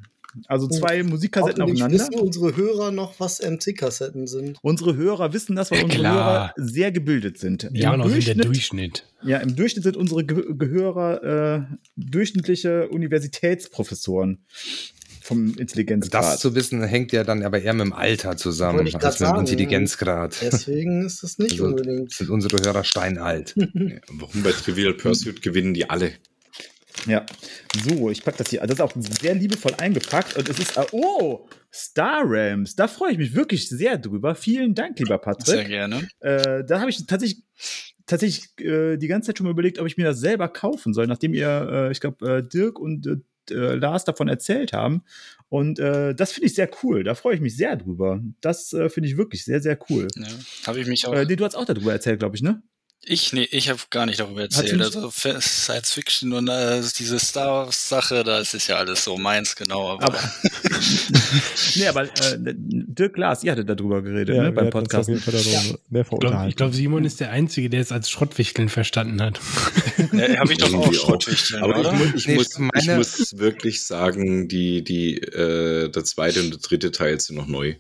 [0.47, 2.11] Also zwei Musikkassetten Hoffentlich aufeinander.
[2.13, 4.59] wissen unsere Hörer noch, was MC-Kassetten sind.
[4.63, 6.03] Unsere Hörer wissen das, weil Ja, unsere.
[6.09, 7.69] Hörer sehr gebildet sind.
[7.73, 9.05] Ja, Im noch der Durchschnitt, Durchschnitt.
[9.25, 14.39] ja, im Durchschnitt sind unsere Ge Gehörer äh, durchschnittliche Universitätsprofessoren.
[15.23, 16.23] vom Intelligenzgrad.
[16.25, 19.29] Das zu wissen hängt ja dann aber eher mit dem Alter zusammen ich als mit
[19.29, 19.37] dem.
[19.41, 20.37] Intelligenzgrad.
[20.43, 22.11] Deswegen ist es nicht Also, unbedingt.
[22.13, 23.55] Sind unsere Hörer steinalt.
[23.75, 26.13] Ja, warum bei Trivial Pursuit gewinnen die alle?
[27.07, 27.25] Ja.
[27.85, 28.61] So, ich packe das hier.
[28.61, 30.37] Das ist auch sehr liebevoll eingepackt.
[30.37, 30.77] Und es ist.
[30.77, 31.49] äh, Oh!
[31.73, 32.75] Star Rams.
[32.75, 34.35] Da freue ich mich wirklich sehr drüber.
[34.35, 35.69] Vielen Dank, lieber Sehr Patrick.
[35.69, 36.09] gerne.
[36.21, 37.43] Äh, da habe ich tatsächlich.
[38.07, 41.07] Tatsächlich äh, die ganze Zeit schon mal überlegt, ob ich mir das selber kaufen soll,
[41.07, 45.05] nachdem ihr, äh, ich glaube, äh, Dirk und äh, Lars davon erzählt haben.
[45.49, 47.05] Und äh, das finde ich sehr cool.
[47.05, 48.21] Da freue ich mich sehr drüber.
[48.41, 50.09] Das äh, finde ich wirklich sehr, sehr cool.
[50.17, 50.27] Ja,
[50.67, 51.13] habe ich mich auch.
[51.15, 52.61] Äh, nee, du hast auch darüber erzählt, glaube ich, ne?
[53.03, 54.79] Ich, nee, ich habe gar nicht darüber erzählt.
[54.81, 59.57] Also Science Fiction und äh, diese Star Wars-Sache, da ist es ja alles so meins,
[59.57, 59.93] genau.
[59.93, 60.19] Aber, Aber,
[61.77, 65.09] nee, aber äh, Dirk Lars, ihr hattet darüber geredet, Ja, ne, beim Podcast.
[65.09, 69.41] darüber mehr Ich glaube, glaub, Simon ist der Einzige, der es als Schrottwichteln verstanden hat.
[70.13, 70.93] ja, habe ich doch auch.
[70.93, 71.93] Schrottwichteln, Aber ich, oder?
[71.95, 76.61] mu ich, Nee, muss, ich muss wirklich sagen, die, die, äh, der zweite und der
[76.61, 77.77] dritte Teil sind noch neu.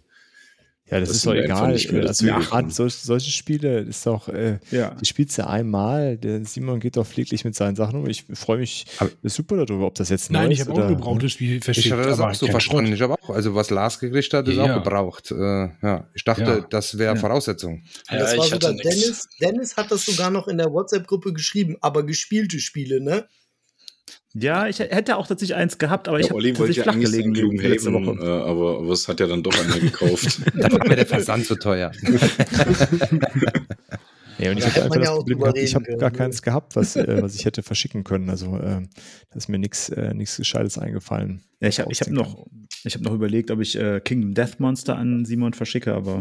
[0.90, 1.68] Ja, das, das ist doch egal.
[1.92, 2.70] mehr Also gerade gekommen.
[2.70, 4.90] solch, solche Spiele ist doch, äh, Ja.
[5.00, 6.16] die spielst du einmal.
[6.18, 8.08] Der Simon geht doch pfleglich mit seinen Sachen um.
[8.08, 10.86] Ich freue mich Aber- super darüber, ob das jetzt Nein, neu ich ist habe auch
[10.88, 11.86] ein gebrauchtes Spiel verschickt.
[11.86, 12.86] Ich hatte das auch so verstanden.
[12.88, 12.94] Schrott.
[12.96, 14.64] Ich habe auch, also was Lars gekriegt hat, ist Ja.
[14.76, 15.30] auch gebraucht.
[15.30, 16.66] Äh, ja, ich dachte, Ja.
[16.68, 17.82] das wäre Voraussetzung.
[18.10, 18.72] Das war sogar.
[18.74, 19.28] Dennis.
[19.40, 23.26] Dennis hat das sogar noch in der WhatsApp-Gruppe geschrieben, aber gespielte Spiele, ne?
[24.34, 27.34] Ja, ich hätte auch tatsächlich eins gehabt, aber ich Der habe tatsächlich ja flach gelegen
[27.34, 28.16] letzte Woche.
[28.20, 30.40] äh, aber, aber es hat ja dann doch einer gekauft.
[30.54, 31.90] Da war mir der Versand zu teuer.
[34.38, 36.16] Ja, und ich Da habe hätte einfach ja das Problem gehabt, ich habe gar ne?
[36.16, 38.30] keins gehabt, was, äh, was ich hätte verschicken können.
[38.30, 38.80] Also äh,
[39.30, 41.42] da ist mir nichts äh, nichts Gescheites eingefallen.
[41.60, 42.46] Ja, ich habe ich hab noch,
[42.84, 46.20] ich hab noch überlegt, ob ich äh, Kingdom Death Monster an Simon verschicke, aber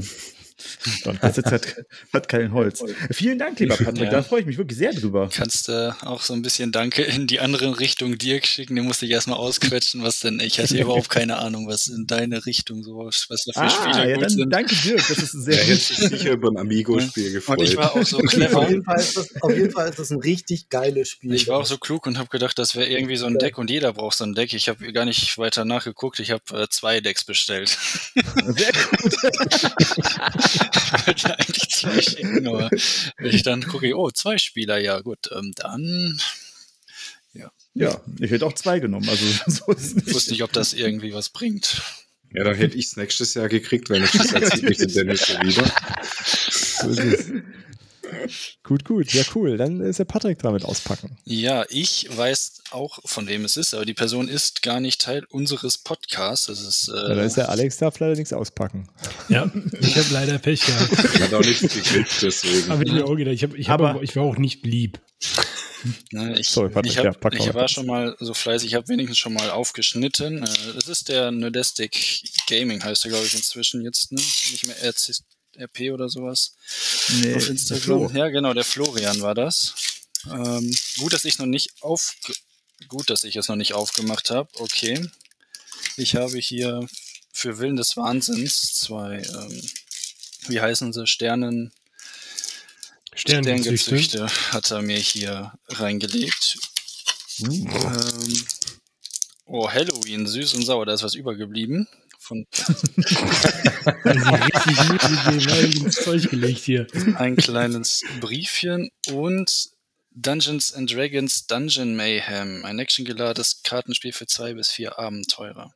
[1.21, 1.75] das jetzt hat,
[2.13, 2.83] hat kein Holz.
[3.11, 4.09] Vielen Dank, lieber Patrick, Ja.
[4.11, 5.29] da freue ich mich wirklich sehr drüber.
[5.33, 8.75] Kannst du auch so ein bisschen Danke in die andere Richtung Dirk schicken?
[8.75, 12.45] Den musste ich erstmal ausquetschen, was denn, ich hatte überhaupt keine Ahnung, was in deine
[12.45, 14.49] Richtung so, was da für Ah, Spiele ja, gut dann sind.
[14.51, 15.81] danke Dirk, das ist sehr Der hätte gut.
[15.81, 17.59] sich sicher über ein Amigo-Spiel gefreut.
[17.59, 18.67] Und ich war auch so Auf clever.
[18.69, 21.33] jeden, Fall ist das, auf jeden Fall ist das ein richtig geiles Spiel.
[21.33, 23.69] Ich war auch so klug und habe gedacht, das wäre irgendwie so ein Deck und
[23.69, 24.53] jeder braucht so ein Deck.
[24.53, 26.19] Ich habe gar nicht weiter nachgeguckt.
[26.19, 27.69] Ich habe äh, zwei Decks bestellt.
[27.69, 29.13] Sehr gut.
[30.55, 32.69] Ich wollte eigentlich zwei schicken, aber
[33.17, 36.19] wenn ich dann gucke, oh, zwei Spieler, ja gut, ähm, dann
[37.75, 40.13] Ja, ich hätte auch zwei genommen, also so ist nicht.
[40.13, 41.81] wusste ich, ob das irgendwie was bringt.
[42.33, 45.27] Ja, dann hätte ich es nächstes Jahr gekriegt, weil nächstes Jahr zieht mich der Dennis
[45.27, 45.71] ja wieder.
[46.43, 47.31] So ist es.
[48.63, 49.13] Gut, gut.
[49.13, 49.57] Ja, cool.
[49.57, 51.17] Dann ist der Patrick dran mit auspacken.
[51.25, 55.25] Ja, ich weiß auch, von wem es ist, aber die Person ist gar nicht Teil
[55.29, 56.47] unseres Podcasts.
[56.47, 58.89] Das ist, Ja, da äh, ist der Alex, darf leider nichts auspacken.
[59.29, 60.91] Ja, ich habe leider Pech gehabt.
[61.19, 62.69] Hat auch nichts gekriegt, deswegen.
[62.69, 63.33] Habe ich mir auch gedacht.
[63.35, 64.99] Ich, hab, ich, hab, Aber- aber ich war auch nicht lieb.
[66.11, 68.87] ne, ich, Sorry, Patrick, ich, hab, ja, ich war schon mal so fleißig, ich habe
[68.89, 70.43] wenigstens schon mal aufgeschnitten.
[70.43, 74.19] Äh, Das ist der Nerdestic Gaming, heißt er, glaube ich, inzwischen jetzt, ne?
[74.51, 75.21] Nicht mehr RC,
[75.59, 76.55] RP oder sowas.
[77.21, 78.15] Nee, auf Instagram.
[78.15, 79.73] Ja, genau, der Florian war das.
[80.29, 82.13] Ähm, gut, dass ich noch nicht auf
[82.87, 84.49] gut, dass ich es noch nicht aufgemacht habe.
[84.59, 85.09] Okay.
[85.97, 86.87] Ich habe hier
[87.31, 89.61] für Willen des Wahnsinns zwei, ähm,
[90.47, 91.71] wie heißen sie, Sternen,
[93.13, 94.27] Sternengezüchte.
[94.27, 96.57] Sterngezüchte hat er mir hier reingelegt.
[97.41, 98.45] Ähm,
[99.45, 101.87] oh, Halloween, süß und sauer, da ist was übergeblieben.
[104.05, 106.87] Richtig ins Zeug gelegt hier.
[107.15, 109.69] ein kleines Briefchen und
[110.11, 115.73] Dungeons and Dragons Dungeon Mayhem, ein actiongeladenes Kartenspiel für zwei bis vier Abenteurer.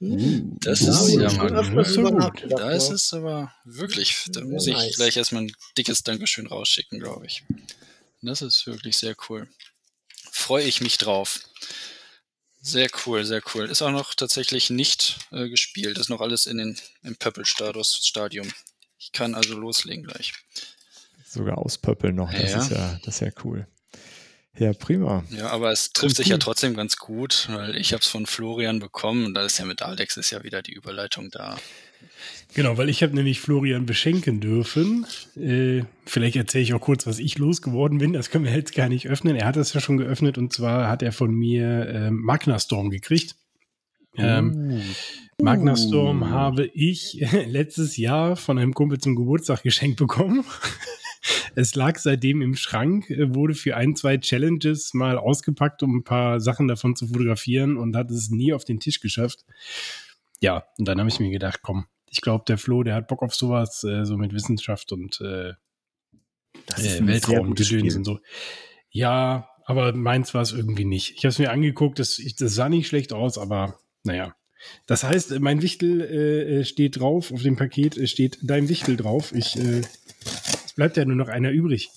[0.00, 2.44] Das Ja, ist ja mal das ist gut.
[2.58, 2.94] Da ist ne?
[2.96, 4.96] es aber wirklich, da muss ich nice.
[4.96, 7.42] gleich erstmal ein dickes Dankeschön rausschicken, glaube ich.
[8.20, 9.48] Das ist wirklich sehr cool.
[10.30, 11.40] Freue ich mich drauf.
[12.66, 13.68] Sehr cool, sehr cool.
[13.68, 15.98] Ist auch noch tatsächlich nicht äh, gespielt.
[15.98, 18.50] Ist noch alles in den, im Pöppel-Status, Stadium.
[18.98, 20.32] Ich kann also loslegen gleich.
[21.26, 22.32] Sogar auspöppeln noch.
[22.32, 22.58] Das Ja.
[22.62, 23.66] ist ja, das ist ja cool.
[24.56, 25.24] Ja, prima.
[25.28, 28.78] Ja, aber es trifft sich ja trotzdem ganz gut, weil ich habe es von Florian
[28.78, 31.58] bekommen und da ist ja mit Alex ist ja wieder die Überleitung da.
[32.54, 35.06] Genau, weil ich habe nämlich Florian beschenken dürfen.
[35.36, 38.12] Äh, vielleicht erzähle ich auch kurz, was ich losgeworden bin.
[38.12, 39.36] Das können wir jetzt gar nicht öffnen.
[39.36, 42.90] Er hat das ja schon geöffnet und zwar hat er von mir ähm, Magna Storm
[42.90, 43.36] gekriegt.
[44.16, 44.82] Ähm,
[45.42, 50.44] Magna Storm habe ich letztes Jahr von einem Kumpel zum Geburtstag geschenkt bekommen.
[51.56, 56.04] Es lag seitdem im Schrank, äh, wurde für ein, zwei Challenges mal ausgepackt, um ein
[56.04, 59.44] paar Sachen davon zu fotografieren und hat es nie auf den Tisch geschafft.
[60.40, 63.22] Ja, und dann habe ich mir gedacht, komm, ich glaube, der Flo, der hat Bock
[63.22, 65.54] auf sowas, äh, so mit Wissenschaft und äh, äh,
[67.06, 68.20] Weltraumgedöns und so.
[68.90, 71.14] Ja, aber meins war es irgendwie nicht.
[71.16, 74.36] Ich habe es mir angeguckt, das, ich, das sah nicht schlecht aus, aber naja.
[74.86, 78.96] Das heißt, mein Wichtel äh, äh, steht drauf, auf dem Paket äh, steht dein Wichtel
[78.96, 79.32] drauf.
[79.34, 79.82] Ich, äh,
[80.64, 81.90] es bleibt ja nur noch einer übrig.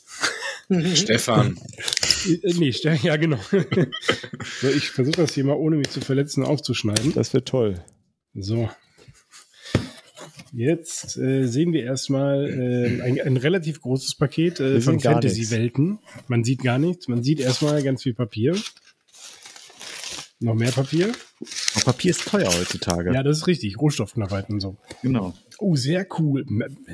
[0.96, 1.60] Stefan.
[2.28, 3.40] Äh, nee, Ste- ja genau.
[4.62, 7.14] so, ich versuche das hier mal, ohne mich zu verletzen, aufzuschneiden.
[7.14, 7.86] Das wird toll.
[8.34, 8.70] So.
[10.54, 16.00] Jetzt äh, sehen wir erstmal äh, ein, ein relativ großes Paket äh, von Fantasy-Welten.
[16.28, 17.08] Man sieht gar nichts.
[17.08, 18.56] Man sieht erstmal ganz viel Papier.
[20.40, 21.12] Noch mehr Papier.
[21.76, 23.14] Aber Papier ist teuer heutzutage.
[23.14, 23.80] Ja, das ist richtig.
[23.80, 24.78] Rohstoffknappheit und so.
[25.02, 25.34] genau.
[25.60, 26.46] Oh, sehr cool.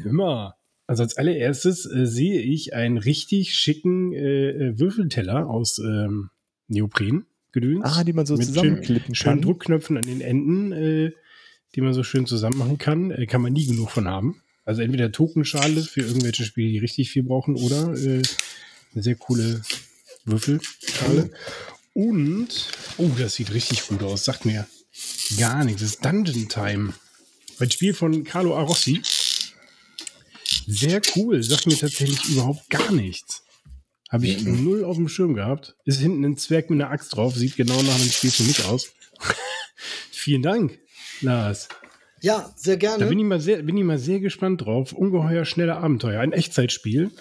[0.05, 0.53] Mal.
[0.87, 6.29] Also als allererstes äh, sehe ich einen richtig schicken äh, äh, Würfelteller aus ähm,
[6.67, 7.81] Neopren gedöns.
[7.83, 9.41] Ah, die man so zusammenklippen schönen kann.
[9.41, 11.11] Druckknöpfen an den Enden, äh,
[11.75, 13.11] die man so schön zusammen machen kann.
[13.11, 14.41] Äh, kann man nie genug von haben.
[14.65, 18.21] Also entweder Tokenschale für irgendwelche Spiele, die richtig viel brauchen, oder äh,
[18.93, 19.61] eine sehr coole
[20.25, 21.31] Würfelschale.
[21.93, 24.23] Und, oh, das sieht richtig gut aus.
[24.23, 24.67] Sagt mir
[25.37, 25.81] gar nichts.
[25.81, 26.93] Das ist Dungeon Time.
[27.59, 29.01] Ein Spiel von Carlo Arossi.
[30.65, 31.43] Sehr cool.
[31.43, 33.43] Sagt mir tatsächlich überhaupt gar nichts.
[34.09, 35.75] Habe ich null auf dem Schirm gehabt.
[35.85, 37.35] Ist hinten ein Zwerg mit einer Axt drauf.
[37.35, 38.91] Sieht genau nach einem Spiel für mich aus.
[40.11, 40.79] Vielen Dank,
[41.21, 41.67] Lars.
[42.21, 43.05] Ja, sehr Da gerne.
[43.07, 44.93] bin ich, mal sehr, bin ich mal sehr gespannt drauf.
[44.93, 46.21] Ungeheuer schnelle Abenteuer.
[46.21, 47.11] Ein Echtzeitspiel.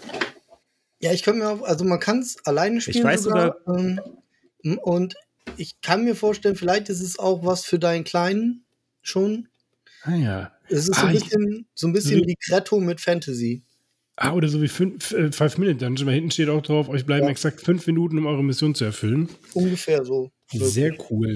[1.00, 3.02] Ja, ich kann mir auch, also man kann es alleine spielen.
[3.04, 4.00] weiß sogar, ähm,
[4.82, 5.16] und
[5.56, 8.64] ich kann mir vorstellen, vielleicht ist es auch was für deinen Kleinen
[9.02, 9.48] schon.
[10.04, 10.52] Ah ja.
[10.68, 13.62] Es ist so Ah, ein ich- bisschen, so ein bisschen wie- wie Gretto mit Fantasy.
[14.14, 16.06] Ah, oder so wie fünf, äh, Five Minute Dungeon.
[16.06, 17.30] Weil hinten steht auch drauf, euch bleiben Ja.
[17.30, 19.28] exakt fünf Minuten, um eure Mission zu erfüllen.
[19.54, 20.30] Ungefähr so.
[20.52, 21.34] Sehr cool.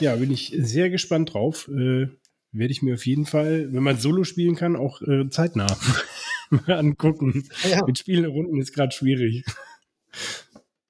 [0.00, 1.68] Ja, bin ich sehr gespannt drauf.
[1.68, 2.08] Äh,
[2.52, 5.66] Werde ich mir auf jeden Fall, wenn man Solo spielen kann, auch äh, zeitnah
[6.66, 7.48] angucken.
[7.68, 7.84] Ja.
[7.84, 9.44] Mit Spielrunden ist gerade schwierig.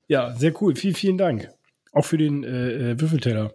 [0.06, 0.74] Ja, sehr cool.
[0.76, 1.50] Vielen, vielen Dank.
[1.92, 3.54] Auch für den äh, äh, Würfelteller.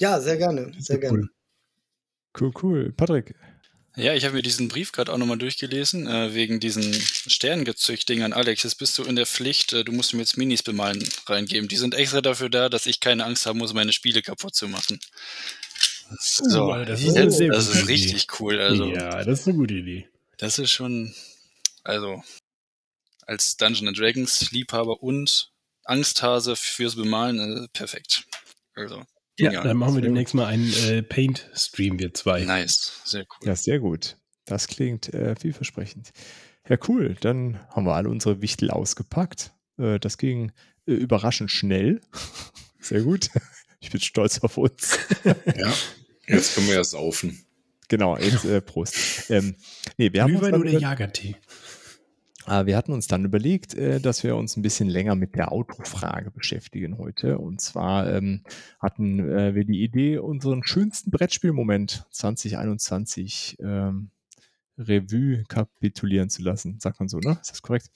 [0.00, 0.72] Ja, sehr gerne.
[0.78, 1.18] Sehr gerne.
[1.18, 1.30] cool.
[2.38, 2.92] Cool, cool.
[2.92, 3.34] Patrick,
[3.98, 8.32] Ja, ich habe mir diesen Brief gerade auch nochmal durchgelesen, äh, wegen diesen Sternengezücht-Ding an
[8.32, 8.62] Alex.
[8.62, 11.68] Jetzt bist du in der Pflicht, äh, du musst mir jetzt Minis bemalen reingeben.
[11.68, 14.68] Die sind extra dafür da, dass ich keine Angst haben muss, meine Spiele kaputt zu
[14.68, 15.00] machen.
[16.20, 17.92] So, Uh, das ist sehr das ist Idee.
[17.92, 18.60] richtig cool.
[18.60, 20.08] Also, ja, das ist eine gute Idee.
[20.38, 21.12] das ist schon,
[21.82, 22.22] also,
[23.26, 25.50] als Dungeon Dragons Liebhaber und
[25.84, 28.24] Angsthase fürs Bemalen, äh, perfekt.
[28.74, 29.04] Also,
[29.38, 32.44] Ja, dann machen wir demnächst mal einen äh, Paint-Stream, wir zwei.
[32.44, 33.48] Nice, sehr cool.
[33.48, 34.16] ja, sehr gut.
[34.44, 36.10] Das klingt äh, vielversprechend.
[36.68, 37.16] Ja, cool.
[37.20, 39.52] Dann haben wir alle unsere Wichtel ausgepackt.
[39.78, 40.52] Äh, das ging
[40.86, 42.00] äh, überraschend schnell.
[42.80, 43.30] Sehr gut.
[43.80, 44.98] Ich bin stolz auf uns.
[45.24, 45.72] Ja.
[46.26, 47.46] Jetzt können wir ja saufen.
[47.86, 49.30] Genau, jetzt äh, Prost.
[49.30, 49.54] Ähm,
[49.96, 51.36] nee, wir haben uns Glühwein oder Jagertee?
[52.48, 55.52] Aber wir hatten uns dann überlegt, äh, dass wir uns ein bisschen länger mit der
[55.52, 57.38] Autofrage beschäftigen heute.
[57.38, 58.42] Und zwar ähm,
[58.80, 64.10] hatten äh, wir die Idee, unseren schönsten Brettspielmoment 2021 ähm,
[64.78, 66.78] Revue kapitulieren zu lassen.
[66.80, 67.38] Sagt man so, ne?
[67.40, 67.90] Ist das korrekt?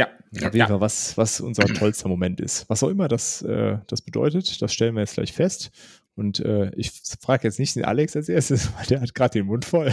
[0.00, 0.08] Ja,
[0.48, 2.68] auf jeden Fall, was, was unser tollster Moment ist.
[2.68, 5.70] Was auch immer das, äh, das bedeutet, das stellen wir jetzt gleich fest.
[6.14, 9.46] Und äh, ich frage jetzt nicht den Alex als erstes, weil der hat gerade den
[9.46, 9.92] Mund voll.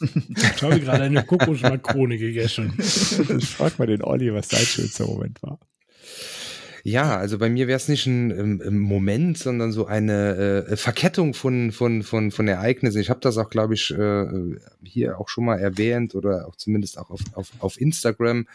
[0.00, 2.74] Ich habe gerade eine Kokosmakrone gegessen.
[2.78, 5.58] Ich frage mal den Olli, was sein schönster Moment war.
[6.88, 11.34] Ja, also bei mir wäre es nicht ein ähm, Moment, sondern so eine äh, Verkettung
[11.34, 12.98] von, von, von, von Ereignissen.
[12.98, 14.24] Ich habe das auch, glaube ich, äh,
[14.82, 18.46] hier auch schon mal erwähnt oder auch zumindest auch auf, auf, auf Instagram.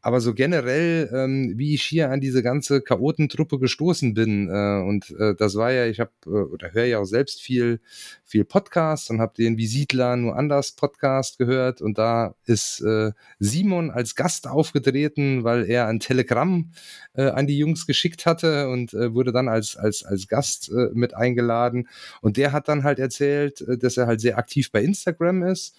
[0.00, 4.48] Aber so generell, ähm, wie ich hier an diese ganze Chaotentruppe gestoßen bin.
[4.48, 7.80] Äh, und äh, das war ja, ich habe äh, oder höre ja auch selbst viel,
[8.24, 11.82] viel Podcast und habe den Wie nur anders Podcast gehört.
[11.82, 16.70] Und da ist äh, Simon als Gast aufgetreten, weil er ein Telegramm
[17.12, 20.90] äh, an die Jungs geschickt hatte und äh, wurde dann als, als, als Gast äh,
[20.92, 21.88] mit eingeladen.
[22.20, 25.74] Und der hat dann halt erzählt, äh, dass er halt sehr aktiv bei Instagram ist.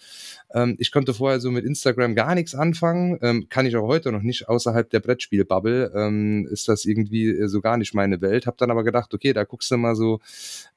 [0.52, 4.12] Ähm, ich konnte vorher so mit Instagram gar nichts anfangen, ähm, kann ich auch heute
[4.12, 8.46] noch nicht, außerhalb der Brettspielbubble ähm, ist das irgendwie äh, so gar nicht meine Welt.
[8.46, 10.20] Hab dann aber gedacht, okay, da guckst du mal so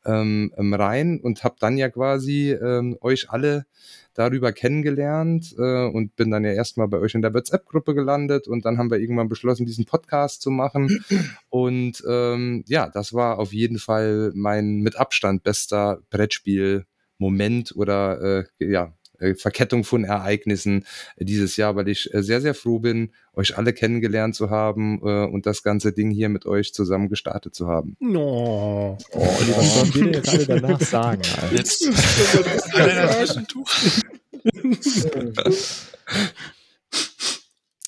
[0.05, 3.65] ähm, rein und hab dann ja quasi ähm, euch alle
[4.13, 8.65] darüber kennengelernt äh, und bin dann ja erstmal bei euch in der WhatsApp-Gruppe gelandet und
[8.65, 11.03] dann haben wir irgendwann beschlossen, diesen Podcast zu machen.
[11.49, 18.65] Und ähm, ja, das war auf jeden Fall mein mit Abstand bester Brettspiel-Moment oder äh,
[18.65, 18.93] ja,
[19.35, 20.85] Verkettung von Ereignissen
[21.17, 25.25] dieses Jahr, weil ich äh, sehr, sehr froh bin, euch alle kennengelernt zu haben äh,
[25.25, 27.95] und das ganze Ding hier mit euch zusammen gestartet zu haben.
[27.99, 28.97] No.
[29.11, 31.21] Oh, Olli, was sollen wir denn jetzt alle danach sagen?
[31.41, 31.55] Alter?
[31.55, 31.87] Jetzt.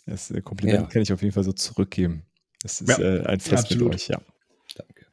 [0.06, 0.88] Das äh, Kompliment Ja.
[0.88, 2.24] kann ich auf jeden Fall so zurückgeben.
[2.62, 3.86] Das ist Ja, äh, ein Fest absolut.
[3.89, 4.21] mit euch, ja.
[4.76, 5.06] Danke.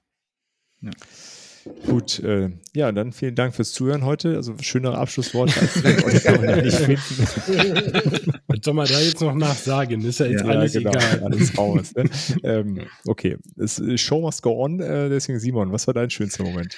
[1.87, 4.37] Gut, äh, ja, dann vielen Dank fürs Zuhören heute.
[4.37, 5.77] Also schönere Abschlussworte als
[6.15, 8.33] ich kann man nicht finden.
[8.49, 10.05] Was soll man da jetzt noch nachsagen?
[10.05, 11.23] Ist ja jetzt Ja, alles genau, egal.
[11.25, 11.95] alles raus.
[11.95, 12.11] Ne?
[12.43, 14.81] ähm, okay, es, Show must go on.
[14.81, 16.77] Äh, deswegen Simon, was war dein schönster Moment?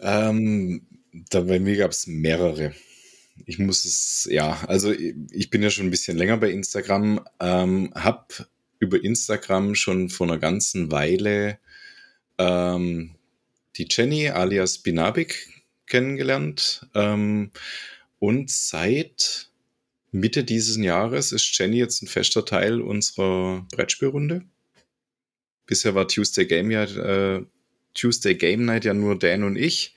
[0.00, 0.86] Ähm,
[1.30, 2.72] da bei mir gab es mehrere.
[3.46, 7.20] Ich muss es, ja, also ich ich bin ja schon ein bisschen länger bei Instagram,
[7.40, 11.58] ähm, hab über Instagram schon vor einer ganzen Weile
[12.38, 13.14] ähm,
[13.78, 15.48] die Jenny alias Binabik
[15.86, 16.86] kennengelernt.
[16.94, 17.50] Ähm,
[18.18, 19.50] und seit
[20.10, 24.44] Mitte dieses Jahres ist Jenny jetzt ein fester Teil unserer Brettspielrunde.
[25.66, 27.44] Bisher war Tuesday Game ja äh,
[27.94, 29.94] Tuesday Game Night ja nur Dan und ich.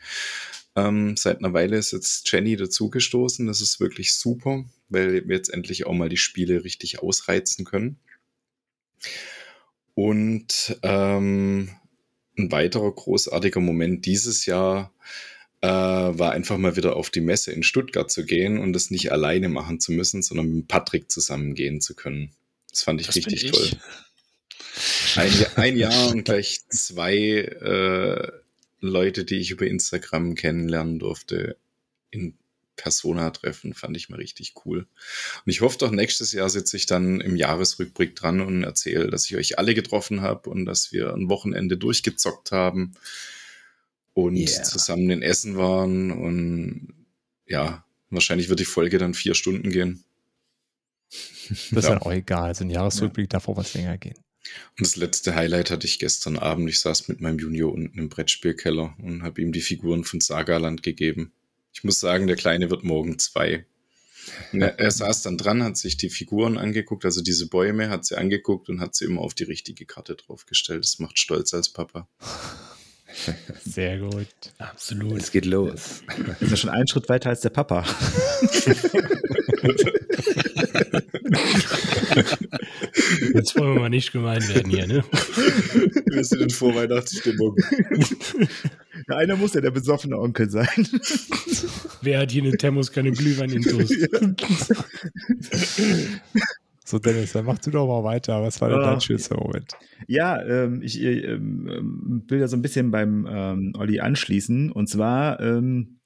[0.76, 3.48] Ähm, seit einer Weile ist jetzt Jenny dazugestoßen.
[3.48, 8.00] Das ist wirklich super, weil wir jetzt endlich auch mal die Spiele richtig ausreizen können.
[9.94, 11.70] Und ähm,
[12.38, 14.94] ein weiterer großartiger Moment dieses Jahr
[15.62, 19.12] äh, war einfach mal wieder auf die Messe in Stuttgart zu gehen und das nicht
[19.12, 22.32] alleine machen zu müssen, sondern mit Patrick zusammen gehen zu können.
[22.72, 23.52] Das fand ich Das richtig ich.
[23.52, 23.70] toll.
[25.18, 28.32] Ein, Jahr- ein Jahr und gleich zwei äh,
[28.80, 31.58] Leute, die ich über Instagram kennenlernen durfte,
[32.10, 32.38] in
[32.76, 34.88] Persona treffen, fand ich mal richtig cool.
[35.46, 39.26] Und ich hoffe doch, nächstes Jahr sitze ich dann im Jahresrückblick dran und erzähle, dass
[39.30, 42.94] ich euch alle getroffen habe und dass wir ein Wochenende durchgezockt haben
[44.14, 44.64] und Yeah.
[44.64, 46.12] zusammen in Essen waren.
[46.12, 46.94] Und
[47.46, 50.04] ja, wahrscheinlich wird die Folge dann vier Stunden gehen.
[51.10, 51.82] Das ist Ja.
[51.82, 52.46] dann auch egal.
[52.46, 54.18] Also ein Jahresrückblick darf auch was länger gehen.
[54.78, 56.68] Und das letzte Highlight hatte ich gestern Abend.
[56.70, 60.82] Ich saß mit meinem Junior unten im Brettspielkeller und habe ihm die Figuren von Sagaland
[60.84, 61.32] gegeben.
[61.74, 63.66] Ich muss sagen, der Kleine wird morgen zwei.
[64.54, 68.18] Er, er saß dann dran, hat sich die Figuren angeguckt, also diese Bäume, hat sie
[68.18, 70.84] angeguckt und hat sie immer auf die richtige Karte draufgestellt.
[70.84, 72.08] Das macht stolz als Papa.
[73.66, 74.28] Sehr gut.
[74.58, 75.22] Absolut.
[75.22, 76.02] Es geht los.
[76.40, 77.86] Ist ja schon einen Schritt weiter als der Papa.
[83.34, 85.04] Jetzt wollen wir mal nicht gemein werden hier, ne?
[86.08, 87.56] Wir sind in Vorweihnachtsstimmung.
[89.10, 90.68] Ja, einer muss ja der besoffene Onkel sein.
[92.02, 93.96] Wer hat hier eine Thermoskanne Glühwein in Toast?
[96.84, 98.42] So, Dennis, dann mach du doch mal weiter.
[98.44, 98.92] Was war denn Ah.
[98.92, 99.74] dein schönster Moment?
[100.08, 104.72] Ja, ähm, ich äh, ähm, will da so ein bisschen beim ähm, Olli anschließen.
[104.72, 106.00] Und zwar ähm,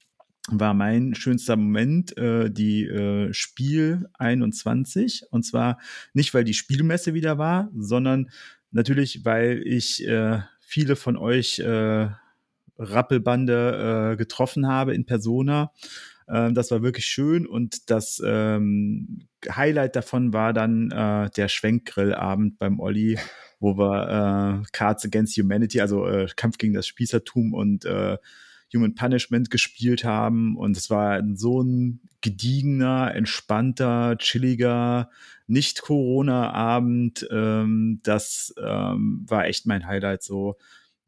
[0.48, 5.24] war mein schönster Moment äh, die äh, Spiel 21.
[5.30, 5.78] Und zwar
[6.12, 8.30] nicht, weil die Spielmesse wieder war, sondern
[8.70, 12.08] natürlich, weil ich äh, viele von euch äh,
[12.78, 15.72] Rappelbande äh, getroffen habe in Persona.
[16.28, 22.58] Ähm, das war wirklich schön und das ähm, Highlight davon war dann äh, der Schwenkgrillabend
[22.58, 23.18] beim Olli,
[23.60, 28.18] wo wir äh, Cards Against Humanity, also äh, Kampf gegen das Spießertum und äh,
[28.74, 30.56] Human Punishment gespielt haben.
[30.56, 35.10] Und es war so ein gediegener, entspannter, chilliger,
[35.46, 37.28] Nicht-Corona-Abend.
[37.30, 40.56] Ähm, das ähm, war echt mein Highlight so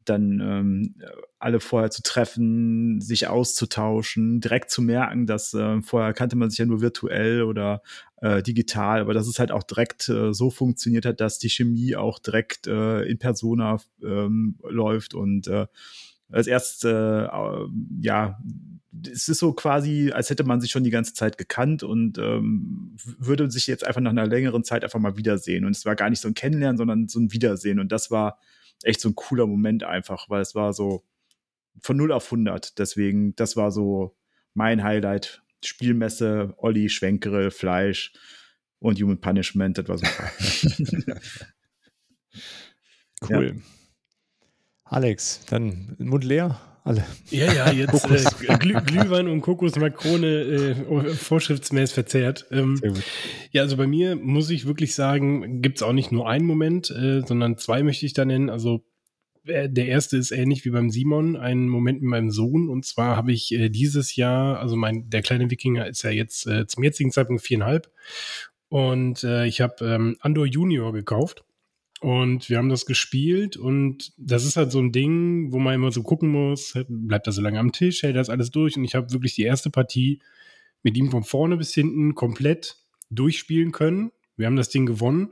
[0.09, 0.95] dann ähm,
[1.37, 6.59] alle vorher zu treffen, sich auszutauschen, direkt zu merken, dass äh, vorher kannte man sich
[6.59, 7.81] ja nur virtuell oder
[8.21, 11.95] äh, digital, aber dass es halt auch direkt äh, so funktioniert hat, dass die Chemie
[11.95, 15.67] auch direkt äh, in Persona ähm, läuft und äh,
[16.31, 17.27] als erst, äh,
[18.01, 18.39] ja,
[19.05, 22.95] es ist so quasi, als hätte man sich schon die ganze Zeit gekannt und ähm,
[23.17, 25.65] würde sich jetzt einfach nach einer längeren Zeit einfach mal wiedersehen.
[25.65, 27.79] Und es war gar nicht so ein Kennenlernen, sondern so ein Wiedersehen.
[27.79, 28.39] Und das war
[28.83, 31.03] echt so ein cooler Moment einfach, weil es war so
[31.81, 32.77] von 0 auf 100.
[32.79, 34.15] Deswegen, das war so
[34.53, 35.43] mein Highlight.
[35.63, 38.13] Spielmesse, Olli, Schwenkgrill, Fleisch
[38.79, 40.31] und Human Punishment, das war super.
[43.27, 43.61] Cool.
[44.89, 46.59] Alex, dann Mund leer?
[46.83, 47.05] Alle.
[47.29, 50.75] Ja, ja, jetzt äh, Glüh Glühwein und Kokosmakrone äh,
[51.13, 52.47] vorschriftsmäßig verzehrt.
[52.51, 52.81] Ähm,
[53.51, 57.21] ja, also bei mir muss ich wirklich sagen, gibt's auch nicht nur einen Moment, äh,
[57.25, 58.49] sondern zwei möchte ich da nennen.
[58.49, 58.83] Also
[59.45, 62.69] äh, der erste ist ähnlich wie beim Simon, ein Moment mit meinem Sohn.
[62.69, 66.47] Und zwar habe ich äh, dieses Jahr, also mein, der kleine Wikinger ist ja jetzt
[66.47, 67.91] äh, zum jetzigen Zeitpunkt viereinhalb.
[68.69, 71.43] Und äh, ich habe ähm, Andor Junior gekauft.
[72.01, 75.91] Und wir haben das gespielt und das ist halt so ein Ding, wo man immer
[75.91, 78.95] so gucken muss, bleibt er so lange am Tisch, hält das alles durch und ich
[78.95, 80.21] habe wirklich die erste Partie
[80.81, 82.77] mit ihm von vorne bis hinten komplett
[83.09, 84.11] durchspielen können.
[84.37, 85.31] Wir haben das Ding gewonnen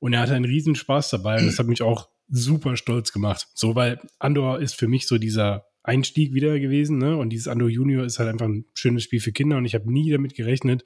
[0.00, 3.46] und er hatte einen riesen Spaß dabei und das hat mich auch super stolz gemacht.
[3.54, 7.16] So, weil Andor ist für mich so dieser Einstieg wieder gewesen, ne?
[7.16, 9.90] Und dieses Andor Junior ist halt einfach ein schönes Spiel für Kinder und ich habe
[9.92, 10.84] nie damit gerechnet,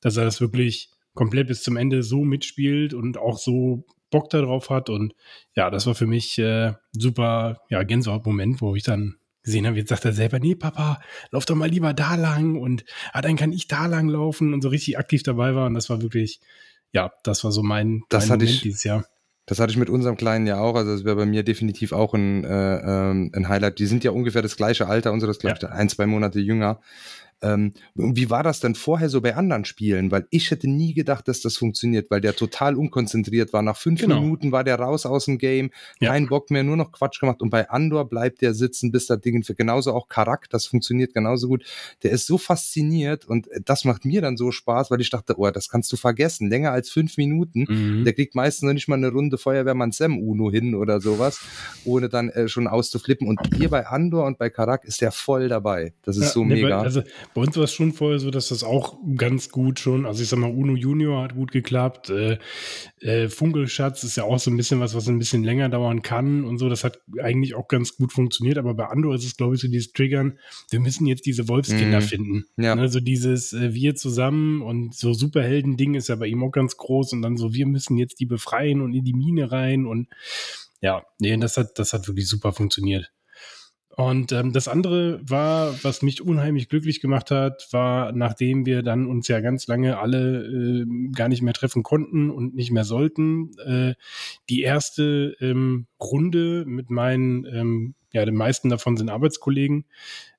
[0.00, 4.70] dass er das wirklich komplett bis zum Ende so mitspielt und auch so Bock darauf
[4.70, 4.88] hat.
[4.88, 5.14] Und
[5.56, 9.74] ja, das war für mich äh, super, ja, Gänsehaut-Moment, wo ich dann gesehen haben.
[9.74, 11.00] Jetzt sagt er selber, nee, Papa,
[11.32, 14.62] lauf doch mal lieber da lang und ah, dann kann ich da lang laufen und
[14.62, 15.66] so richtig aktiv dabei war.
[15.66, 16.38] Und das war wirklich,
[16.92, 19.04] ja, das war so mein, Das mein hatte ich- dieses Jahr.
[19.46, 20.76] Das hatte ich mit unserem Kleinen ja auch.
[20.76, 23.80] Also das wäre bei mir definitiv auch ein, äh, ähm, ein Highlight.
[23.80, 26.80] Die sind ja ungefähr das gleiche Alter, unseres glaube ich ein, zwei Monate jünger.
[27.42, 30.10] Ähm, und wie war das denn vorher so bei anderen Spielen?
[30.10, 33.62] Weil ich hätte nie gedacht, dass das funktioniert, weil der total unkonzentriert war.
[33.62, 34.20] Nach fünf Genau.
[34.20, 35.70] Minuten war der raus aus dem Game,
[36.00, 36.10] Ja.
[36.10, 37.42] kein Bock mehr, nur noch Quatsch gemacht.
[37.42, 41.14] Und bei Andor bleibt der sitzen, bis das Ding für genauso auch Karak, das funktioniert
[41.14, 41.64] genauso gut.
[42.02, 45.50] Der ist so fasziniert und das macht mir dann so Spaß, weil ich dachte, oh,
[45.50, 46.48] das kannst du vergessen.
[46.48, 47.66] Länger als fünf Minuten.
[47.68, 48.04] Mhm.
[48.04, 51.40] Der kriegt meistens noch nicht mal eine Runde Feuerwehrmann Sam Uno hin oder sowas,
[51.84, 53.26] ohne dann äh, schon auszuflippen.
[53.26, 55.92] Und hier bei Andor und bei Karak ist der voll dabei.
[56.02, 56.78] Das ist Ja, so ne, mega.
[56.78, 57.02] Bei, also
[57.34, 60.28] bei uns war es schon vorher so, dass das auch ganz gut schon, also ich
[60.28, 62.10] sag mal, Uno Junior hat gut geklappt.
[62.10, 62.38] Äh,
[63.00, 66.44] äh, Funkelschatz ist ja auch so ein bisschen was, was ein bisschen länger dauern kann
[66.44, 66.68] und so.
[66.68, 68.58] Das hat eigentlich auch ganz gut funktioniert.
[68.58, 70.38] Aber bei Andor ist es, glaube ich, so dieses Triggern,
[70.70, 72.04] wir müssen jetzt diese Wolfskinder Mhm.
[72.04, 72.44] finden.
[72.56, 72.74] Ja.
[72.74, 77.12] Also dieses äh, Wir zusammen und so Superhelden-Ding ist ja bei ihm auch ganz groß
[77.14, 80.08] und dann so, wir müssen jetzt die befreien und in die Mine rein und
[80.80, 83.12] ja, nee, das hat, das hat wirklich super funktioniert.
[83.94, 89.06] Und ähm, das andere war, was mich unheimlich glücklich gemacht hat, war, nachdem wir dann
[89.06, 93.50] uns ja ganz lange alle äh, gar nicht mehr treffen konnten und nicht mehr sollten,
[93.58, 93.94] äh,
[94.48, 99.84] die erste ähm, Runde mit meinen, ähm, ja, den meisten davon sind Arbeitskollegen,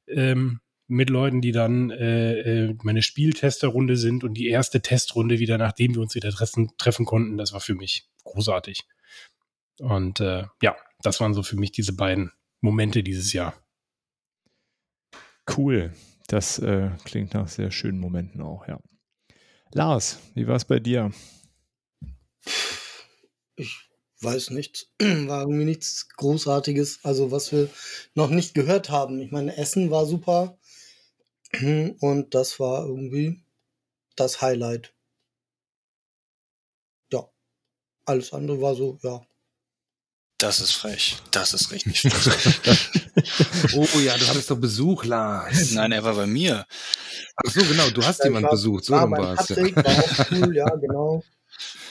[0.07, 5.57] ähm, mit Leuten, die dann äh, äh, meine Spieltesterrunde sind und die erste Testrunde wieder,
[5.59, 8.83] nachdem wir uns wieder treffen, treffen konnten, das war für mich großartig.
[9.79, 12.31] Und äh, ja, das waren so für mich diese beiden
[12.63, 13.53] Momente dieses Jahr.
[15.57, 15.93] Cool.
[16.27, 18.79] Das äh, klingt nach sehr schönen Momenten auch, ja.
[19.73, 21.11] Lars, wie war es bei dir?
[23.57, 23.89] Ich
[24.21, 24.89] weiß nicht.
[24.99, 27.69] War irgendwie nichts Großartiges, also was wir
[28.15, 29.19] noch nicht gehört haben.
[29.19, 30.57] Ich meine, Essen war super
[31.99, 33.43] und das war irgendwie
[34.15, 34.95] das Highlight.
[37.11, 37.29] Ja.
[38.05, 39.25] Alles andere war so, ja.
[40.43, 41.15] Das ist frech.
[41.31, 42.59] Das ist richtig frech.
[43.77, 45.71] oh ja, du hattest doch Besuch, Lars.
[45.71, 46.65] Nein, er war bei mir.
[47.37, 48.83] Ach so, genau, du hast Ja, jemanden war- besucht.
[48.83, 49.47] So war war es.
[49.47, 49.55] Ja.
[49.57, 51.23] War auch cool, ja, genau.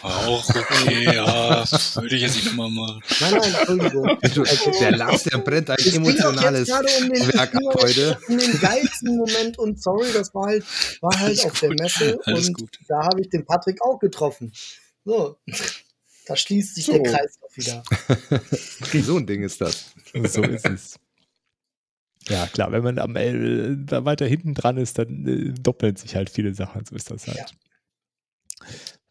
[0.02, 1.64] Auch okay, ja.
[1.94, 3.00] Würde ich jetzt nicht nochmal machen.
[3.20, 4.18] Nein, nein, Entschuldigung.
[4.34, 4.44] Du,
[4.80, 8.18] der Lars, der brennt ein Es emotionales um den, Werk ab heute.
[8.28, 10.64] um den geilsten Moment und sorry, das war halt,
[11.00, 12.78] war halt Alles auf der gut, Messe alles und gut.
[12.86, 14.52] da habe ich den Patrick auch getroffen.
[15.06, 15.38] So,
[16.26, 16.92] da schließt sich So.
[16.92, 17.82] der Kreis wieder.
[19.02, 19.94] So ein Ding ist das.
[20.12, 20.98] So ist es.
[22.28, 26.14] Ja, klar, wenn man am, äh, da weiter hinten dran ist, dann äh, doppeln sich
[26.14, 26.84] halt viele Sachen.
[26.84, 27.38] So ist das halt.
[27.38, 27.46] Ja.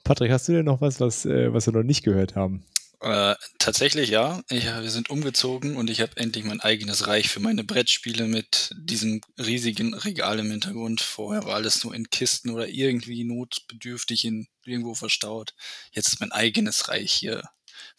[0.03, 2.63] Patrick, hast du denn noch was, was, äh, was wir noch nicht gehört haben?
[3.01, 4.41] Äh, tatsächlich ja.
[4.49, 8.75] Ich, wir sind umgezogen und ich habe endlich mein eigenes Reich für meine Brettspiele mit
[8.77, 11.01] diesem riesigen Regal im Hintergrund.
[11.01, 15.55] Vorher war alles nur in Kisten oder irgendwie notbedürftig in irgendwo verstaut.
[15.91, 17.43] Jetzt ist mein eigenes Reich hier,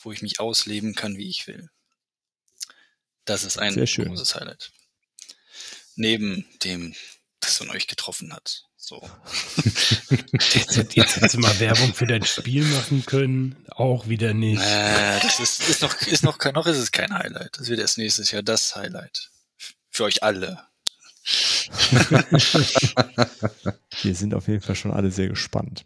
[0.05, 1.69] wo ich mich ausleben kann, wie ich will.
[3.25, 4.09] Das ist ein Sehr schön.
[4.09, 4.73] großes Highlight.
[5.95, 6.95] Neben dem,
[7.41, 8.65] das man euch getroffen hat.
[8.77, 9.01] So.
[10.33, 13.65] Jetzt, jetzt hättest du mal Werbung für dein Spiel machen können.
[13.71, 14.61] Auch wieder nicht.
[14.61, 17.59] Äh, das ist, ist noch, ist noch, kein- noch ist es kein Highlight.
[17.59, 19.31] Das wird erst nächstes Jahr das Highlight.
[19.89, 20.67] Für euch alle.
[24.03, 25.85] Wir sind auf jeden Fall schon alle sehr gespannt.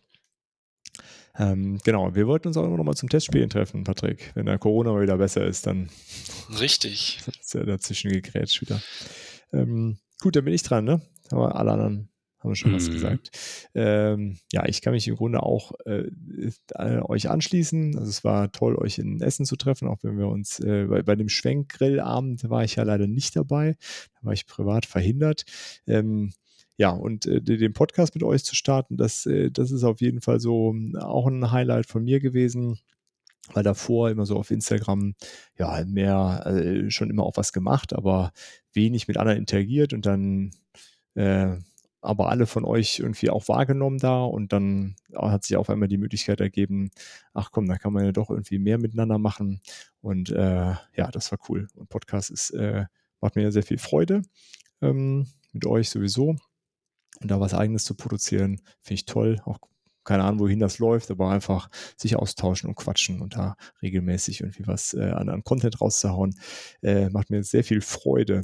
[1.39, 4.33] Ähm, genau, wir wollten uns auch immer noch mal zum Testspielen treffen, Patrick.
[4.35, 5.91] Wenn der Corona mal wieder besser ist, dann
[6.61, 7.21] Richtig.
[7.41, 8.81] ist er dazwischen gegrätscht wieder.
[9.53, 11.01] Ähm, gut, dann bin ich dran, ne?
[11.31, 12.09] Aber alle anderen
[12.39, 12.93] haben schon was Mhm.
[12.93, 13.31] gesagt.
[13.75, 16.05] Ähm, ja, ich kann mich im Grunde auch äh,
[17.03, 17.99] euch anschließen.
[17.99, 21.03] Also es war toll, euch in Essen zu treffen, auch wenn wir uns äh, bei,
[21.03, 23.77] bei dem Schwenkgrillabend war ich ja leider nicht dabei.
[24.15, 25.45] Da war ich privat verhindert.
[25.87, 26.33] Ähm,
[26.77, 30.21] ja, und äh, den Podcast mit euch zu starten, das, äh, das ist auf jeden
[30.21, 32.79] Fall so ähm, auch ein Highlight von mir gewesen
[33.53, 35.15] weil davor immer so auf Instagram
[35.59, 38.33] ja mehr äh, schon immer auch was gemacht, aber
[38.73, 40.51] wenig mit anderen interagiert und dann
[41.15, 41.57] äh,
[42.01, 45.99] aber alle von euch irgendwie auch wahrgenommen da und dann hat sich auf einmal die
[45.99, 46.91] Möglichkeit ergeben,
[47.35, 49.61] ach komm, da kann man ja doch irgendwie mehr miteinander machen
[50.03, 51.69] und äh, ja, das war cool.
[51.75, 52.85] Und Podcast ist äh,
[53.21, 54.23] macht mir ja sehr viel Freude
[54.83, 56.37] ähm, mit euch sowieso
[57.21, 59.59] und da was eigenes zu produzieren, finde ich toll, auch
[60.07, 64.67] keine Ahnung, wohin das läuft, aber einfach sich austauschen und quatschen und da regelmäßig irgendwie
[64.67, 66.35] was äh, an, an Content rauszuhauen,
[66.83, 68.43] äh, macht mir sehr viel Freude.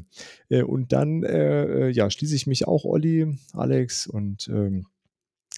[0.51, 4.87] Äh, und dann, äh, äh, ja, schließe ich mich auch Olli, Alex und ähm,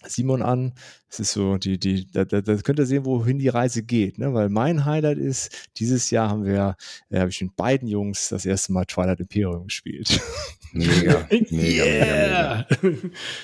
[0.07, 0.73] Simon an.
[1.09, 4.17] Es ist so, die, die, da, da, da könnt ihr sehen, wohin die Reise geht,
[4.17, 4.33] ne?
[4.33, 6.75] Weil mein Highlight ist, dieses Jahr haben wir,
[7.09, 10.19] äh, habe ich mit beiden Jungs das erste Mal Twilight Imperium gespielt.
[10.73, 12.65] Mega, mega, mega, Yeah!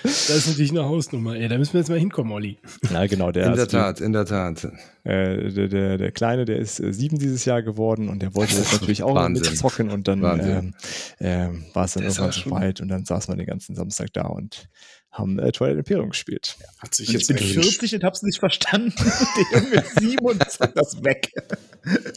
[0.03, 1.34] das ist natürlich eine Hausnummer.
[1.38, 2.57] Ey, da müssen wir jetzt mal hinkommen, Olli.
[2.91, 4.66] Ja, genau, der, In der also die- Tat, in der Tat.
[5.05, 8.57] Äh, der, der, der Kleine, der ist äh, sieben dieses Jahr geworden und der wollte
[8.57, 9.49] das natürlich auch Wahnsinn.
[9.49, 10.74] mitzocken und dann ähm,
[11.22, 14.24] ähm, war es dann irgendwann schon- weit und dann saßen wir den ganzen Samstag da
[14.24, 14.68] und
[15.12, 16.55] haben äh, Twilight Imperium gespielt.
[16.80, 18.93] Hat sich Ich jetzt bin eigentlich, 40 und hab's nicht verstanden.
[19.53, 21.32] Der Junge ist 7 und sagt das weg.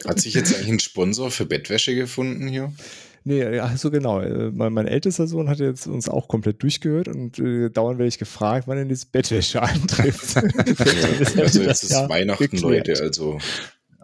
[0.06, 2.72] hat sich jetzt eigentlich ein Sponsor für Bettwäsche gefunden hier?
[3.26, 4.20] Nee, ach so genau.
[4.20, 8.08] Äh, Mein, mein ältester Sohn hat jetzt uns auch komplett durchgehört und äh, dauernd werde
[8.08, 10.36] ich gefragt, wann denn das Bettwäsche eintrifft.
[10.36, 12.86] Also jetzt ist Ja, Weihnachten, geklärt.
[12.88, 13.02] Leute.
[13.02, 13.38] Also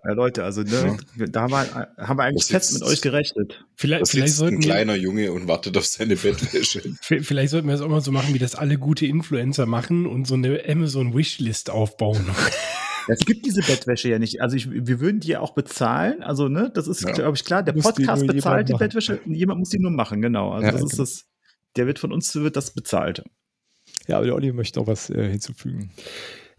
[0.05, 0.96] Ja, Leute, also ne,
[1.28, 3.64] da haben wir, haben wir eigentlich fest jetzt- mit euch gerechnet.
[3.74, 6.80] Vielleicht, vielleicht, sitzt ein sollten wir, kleiner Junge und wartet auf seine Bettwäsche.
[7.03, 10.26] vielleicht sollten wir das auch mal so machen, wie das alle gute Influencer machen und
[10.26, 12.24] so eine Amazon-Wishlist aufbauen.
[13.09, 14.40] Es gibt diese Bettwäsche ja nicht.
[14.40, 16.22] Also ich, wir würden die ja auch bezahlen.
[16.22, 17.11] Also, ne, das ist, Ja.
[17.12, 17.62] glaube ich, klar.
[17.64, 18.74] Der Muss die Podcast nur bezahlt die.
[18.74, 19.18] Bettwäsche.
[19.26, 20.53] Jemand muss die nur machen, genau.
[20.53, 21.03] Also Ja, das ist genau.
[21.03, 21.24] das.
[21.76, 23.24] Der wird von uns wird das bezahlt.
[24.07, 25.90] Ja, aber der Olli möchte noch was äh, hinzufügen.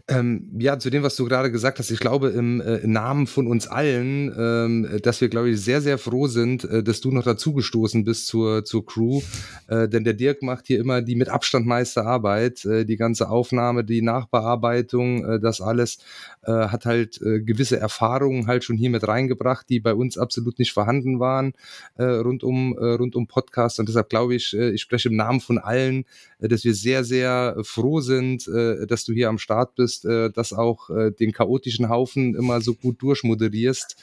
[0.08, 3.46] Ähm, ja, zu dem, was du gerade gesagt hast, ich glaube im äh, Namen von
[3.46, 7.22] uns allen, ähm, dass wir, glaube ich, sehr, sehr froh sind, äh, dass du noch
[7.22, 9.20] dazugestoßen bist zur, zur Crew.
[9.68, 12.64] Äh, denn der Dirk macht hier immer die mit Abstand meiste Arbeit.
[12.64, 15.98] Äh, die ganze Aufnahme, die Nachbearbeitung, äh, das alles
[16.42, 20.72] äh, hat halt gewisse Erfahrungen halt schon hier mit reingebracht, die bei uns absolut nicht
[20.72, 21.52] vorhanden waren
[21.98, 23.78] rund um rund um Podcast.
[23.78, 26.04] Und deshalb glaube ich, ich spreche im Namen von allen,
[26.48, 30.52] dass wir sehr, sehr froh sind, äh, dass du hier am Start bist, äh, dass
[30.52, 33.96] auch äh, den chaotischen Haufen immer so gut durchmoderierst.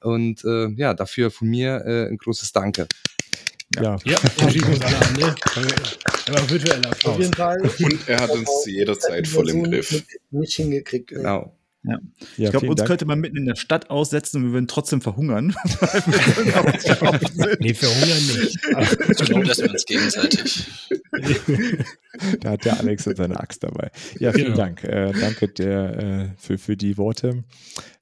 [0.00, 2.86] Und äh, ja, dafür von mir äh, ein großes Danke.
[3.76, 5.34] Ja, ja, wir schließen uns alle an, ne?
[6.28, 7.18] Aber virtueller Auf Applaus.
[7.18, 7.60] jeden Fall.
[7.60, 10.02] Und er hat uns zu jeder Zeit voll im Griff.
[10.30, 11.08] Nicht hingekriegt.
[11.08, 11.56] Genau.
[11.82, 11.98] Ja
[12.36, 12.88] Ich glaube, uns Dank.
[12.88, 15.54] könnte man mitten in der Stadt aussetzen und wir würden trotzdem verhungern.
[17.60, 18.58] Nee, verhungern nicht.
[19.10, 20.66] Ich glaube, dass wir uns gegenseitig.
[22.40, 23.90] Da hat der Alex und seine Axt dabei.
[24.18, 24.56] Ja, vielen Genau.
[24.56, 24.84] Dank.
[24.84, 27.44] Äh, danke der, äh, für, für die Worte.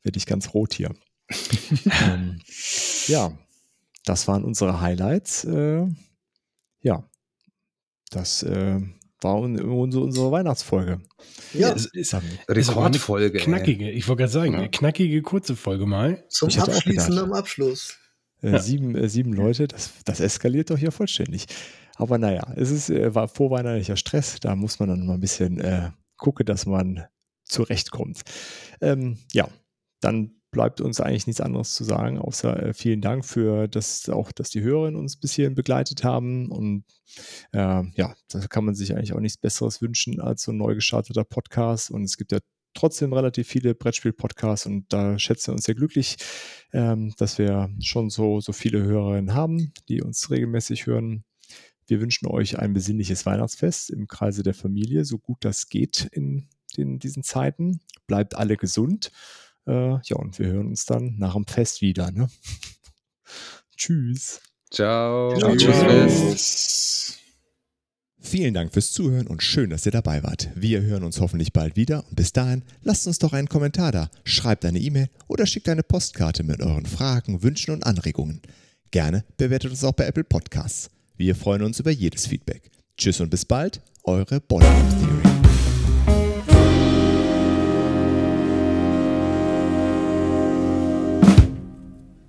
[0.03, 0.95] Werde ich ganz rot hier.
[2.05, 2.41] ähm,
[3.07, 3.37] ja,
[4.05, 5.45] das waren unsere Highlights.
[5.45, 5.87] Äh,
[6.81, 7.05] ja,
[8.11, 8.81] das äh,
[9.21, 11.01] war un unsere, unsere Weihnachtsfolge.
[11.53, 12.15] Ja, es ist,
[12.49, 13.39] Rekordfolge.
[13.39, 13.45] ey.
[13.45, 14.59] knackige, ich wollte gerade sagen, Ja.
[14.61, 16.25] eine knackige, kurze Folge mal.
[16.29, 17.97] zum Abschließen am Abschluss.
[18.43, 18.59] äh, Ja.
[18.61, 21.47] sieben, äh, sieben Leute, das, das eskaliert doch hier vollständig.
[21.97, 25.59] Aber naja, es ist äh, war vorweihnachtlicher Stress, da muss man dann mal ein bisschen
[25.61, 27.05] äh, gucken, dass man
[27.45, 28.21] zurechtkommt.
[28.81, 29.49] Ähm, ja,
[30.01, 34.33] dann bleibt uns eigentlich nichts anderes zu sagen, außer äh, vielen Dank für das auch,
[34.33, 36.51] dass die Hörerinnen uns bis hierhin begleitet haben.
[36.51, 36.85] Und
[37.53, 40.75] äh, ja, da kann man sich eigentlich auch nichts Besseres wünschen als so ein neu
[40.75, 41.91] gestarteter Podcast.
[41.91, 42.39] Und es gibt ja
[42.75, 46.17] trotzdem relativ viele Brettspiel-Podcasts und da schätzen wir uns sehr glücklich,
[46.73, 51.25] ähm, dass wir schon so, so viele Hörerinnen haben, die uns regelmäßig hören.
[51.87, 56.49] Wir wünschen euch ein besinnliches Weihnachtsfest im Kreise der Familie, so gut das geht in
[56.77, 57.81] den, diesen Zeiten.
[58.07, 59.11] Bleibt alle gesund.
[59.69, 62.11] Äh, ja, und wir hören uns dann nach dem Fest wieder.
[62.11, 62.29] Ne?
[63.77, 64.41] Tschüss.
[64.71, 65.37] Ciao.
[65.37, 65.55] Ciao.
[65.59, 67.19] Fest.
[68.21, 70.51] Vielen Dank fürs Zuhören und schön, dass ihr dabei wart.
[70.55, 74.11] Wir hören uns hoffentlich bald wieder und bis dahin lasst uns doch einen Kommentar da,
[74.25, 78.43] schreibt eine E-Mail oder schickt eine Postkarte mit euren Fragen, Wünschen und Anregungen.
[78.91, 80.91] Gerne bewertet uns auch bei Apple Podcasts.
[81.17, 82.71] Wir freuen uns über jedes Feedback.
[82.97, 85.38] Tschüss und bis bald, eure Bollywood Theory.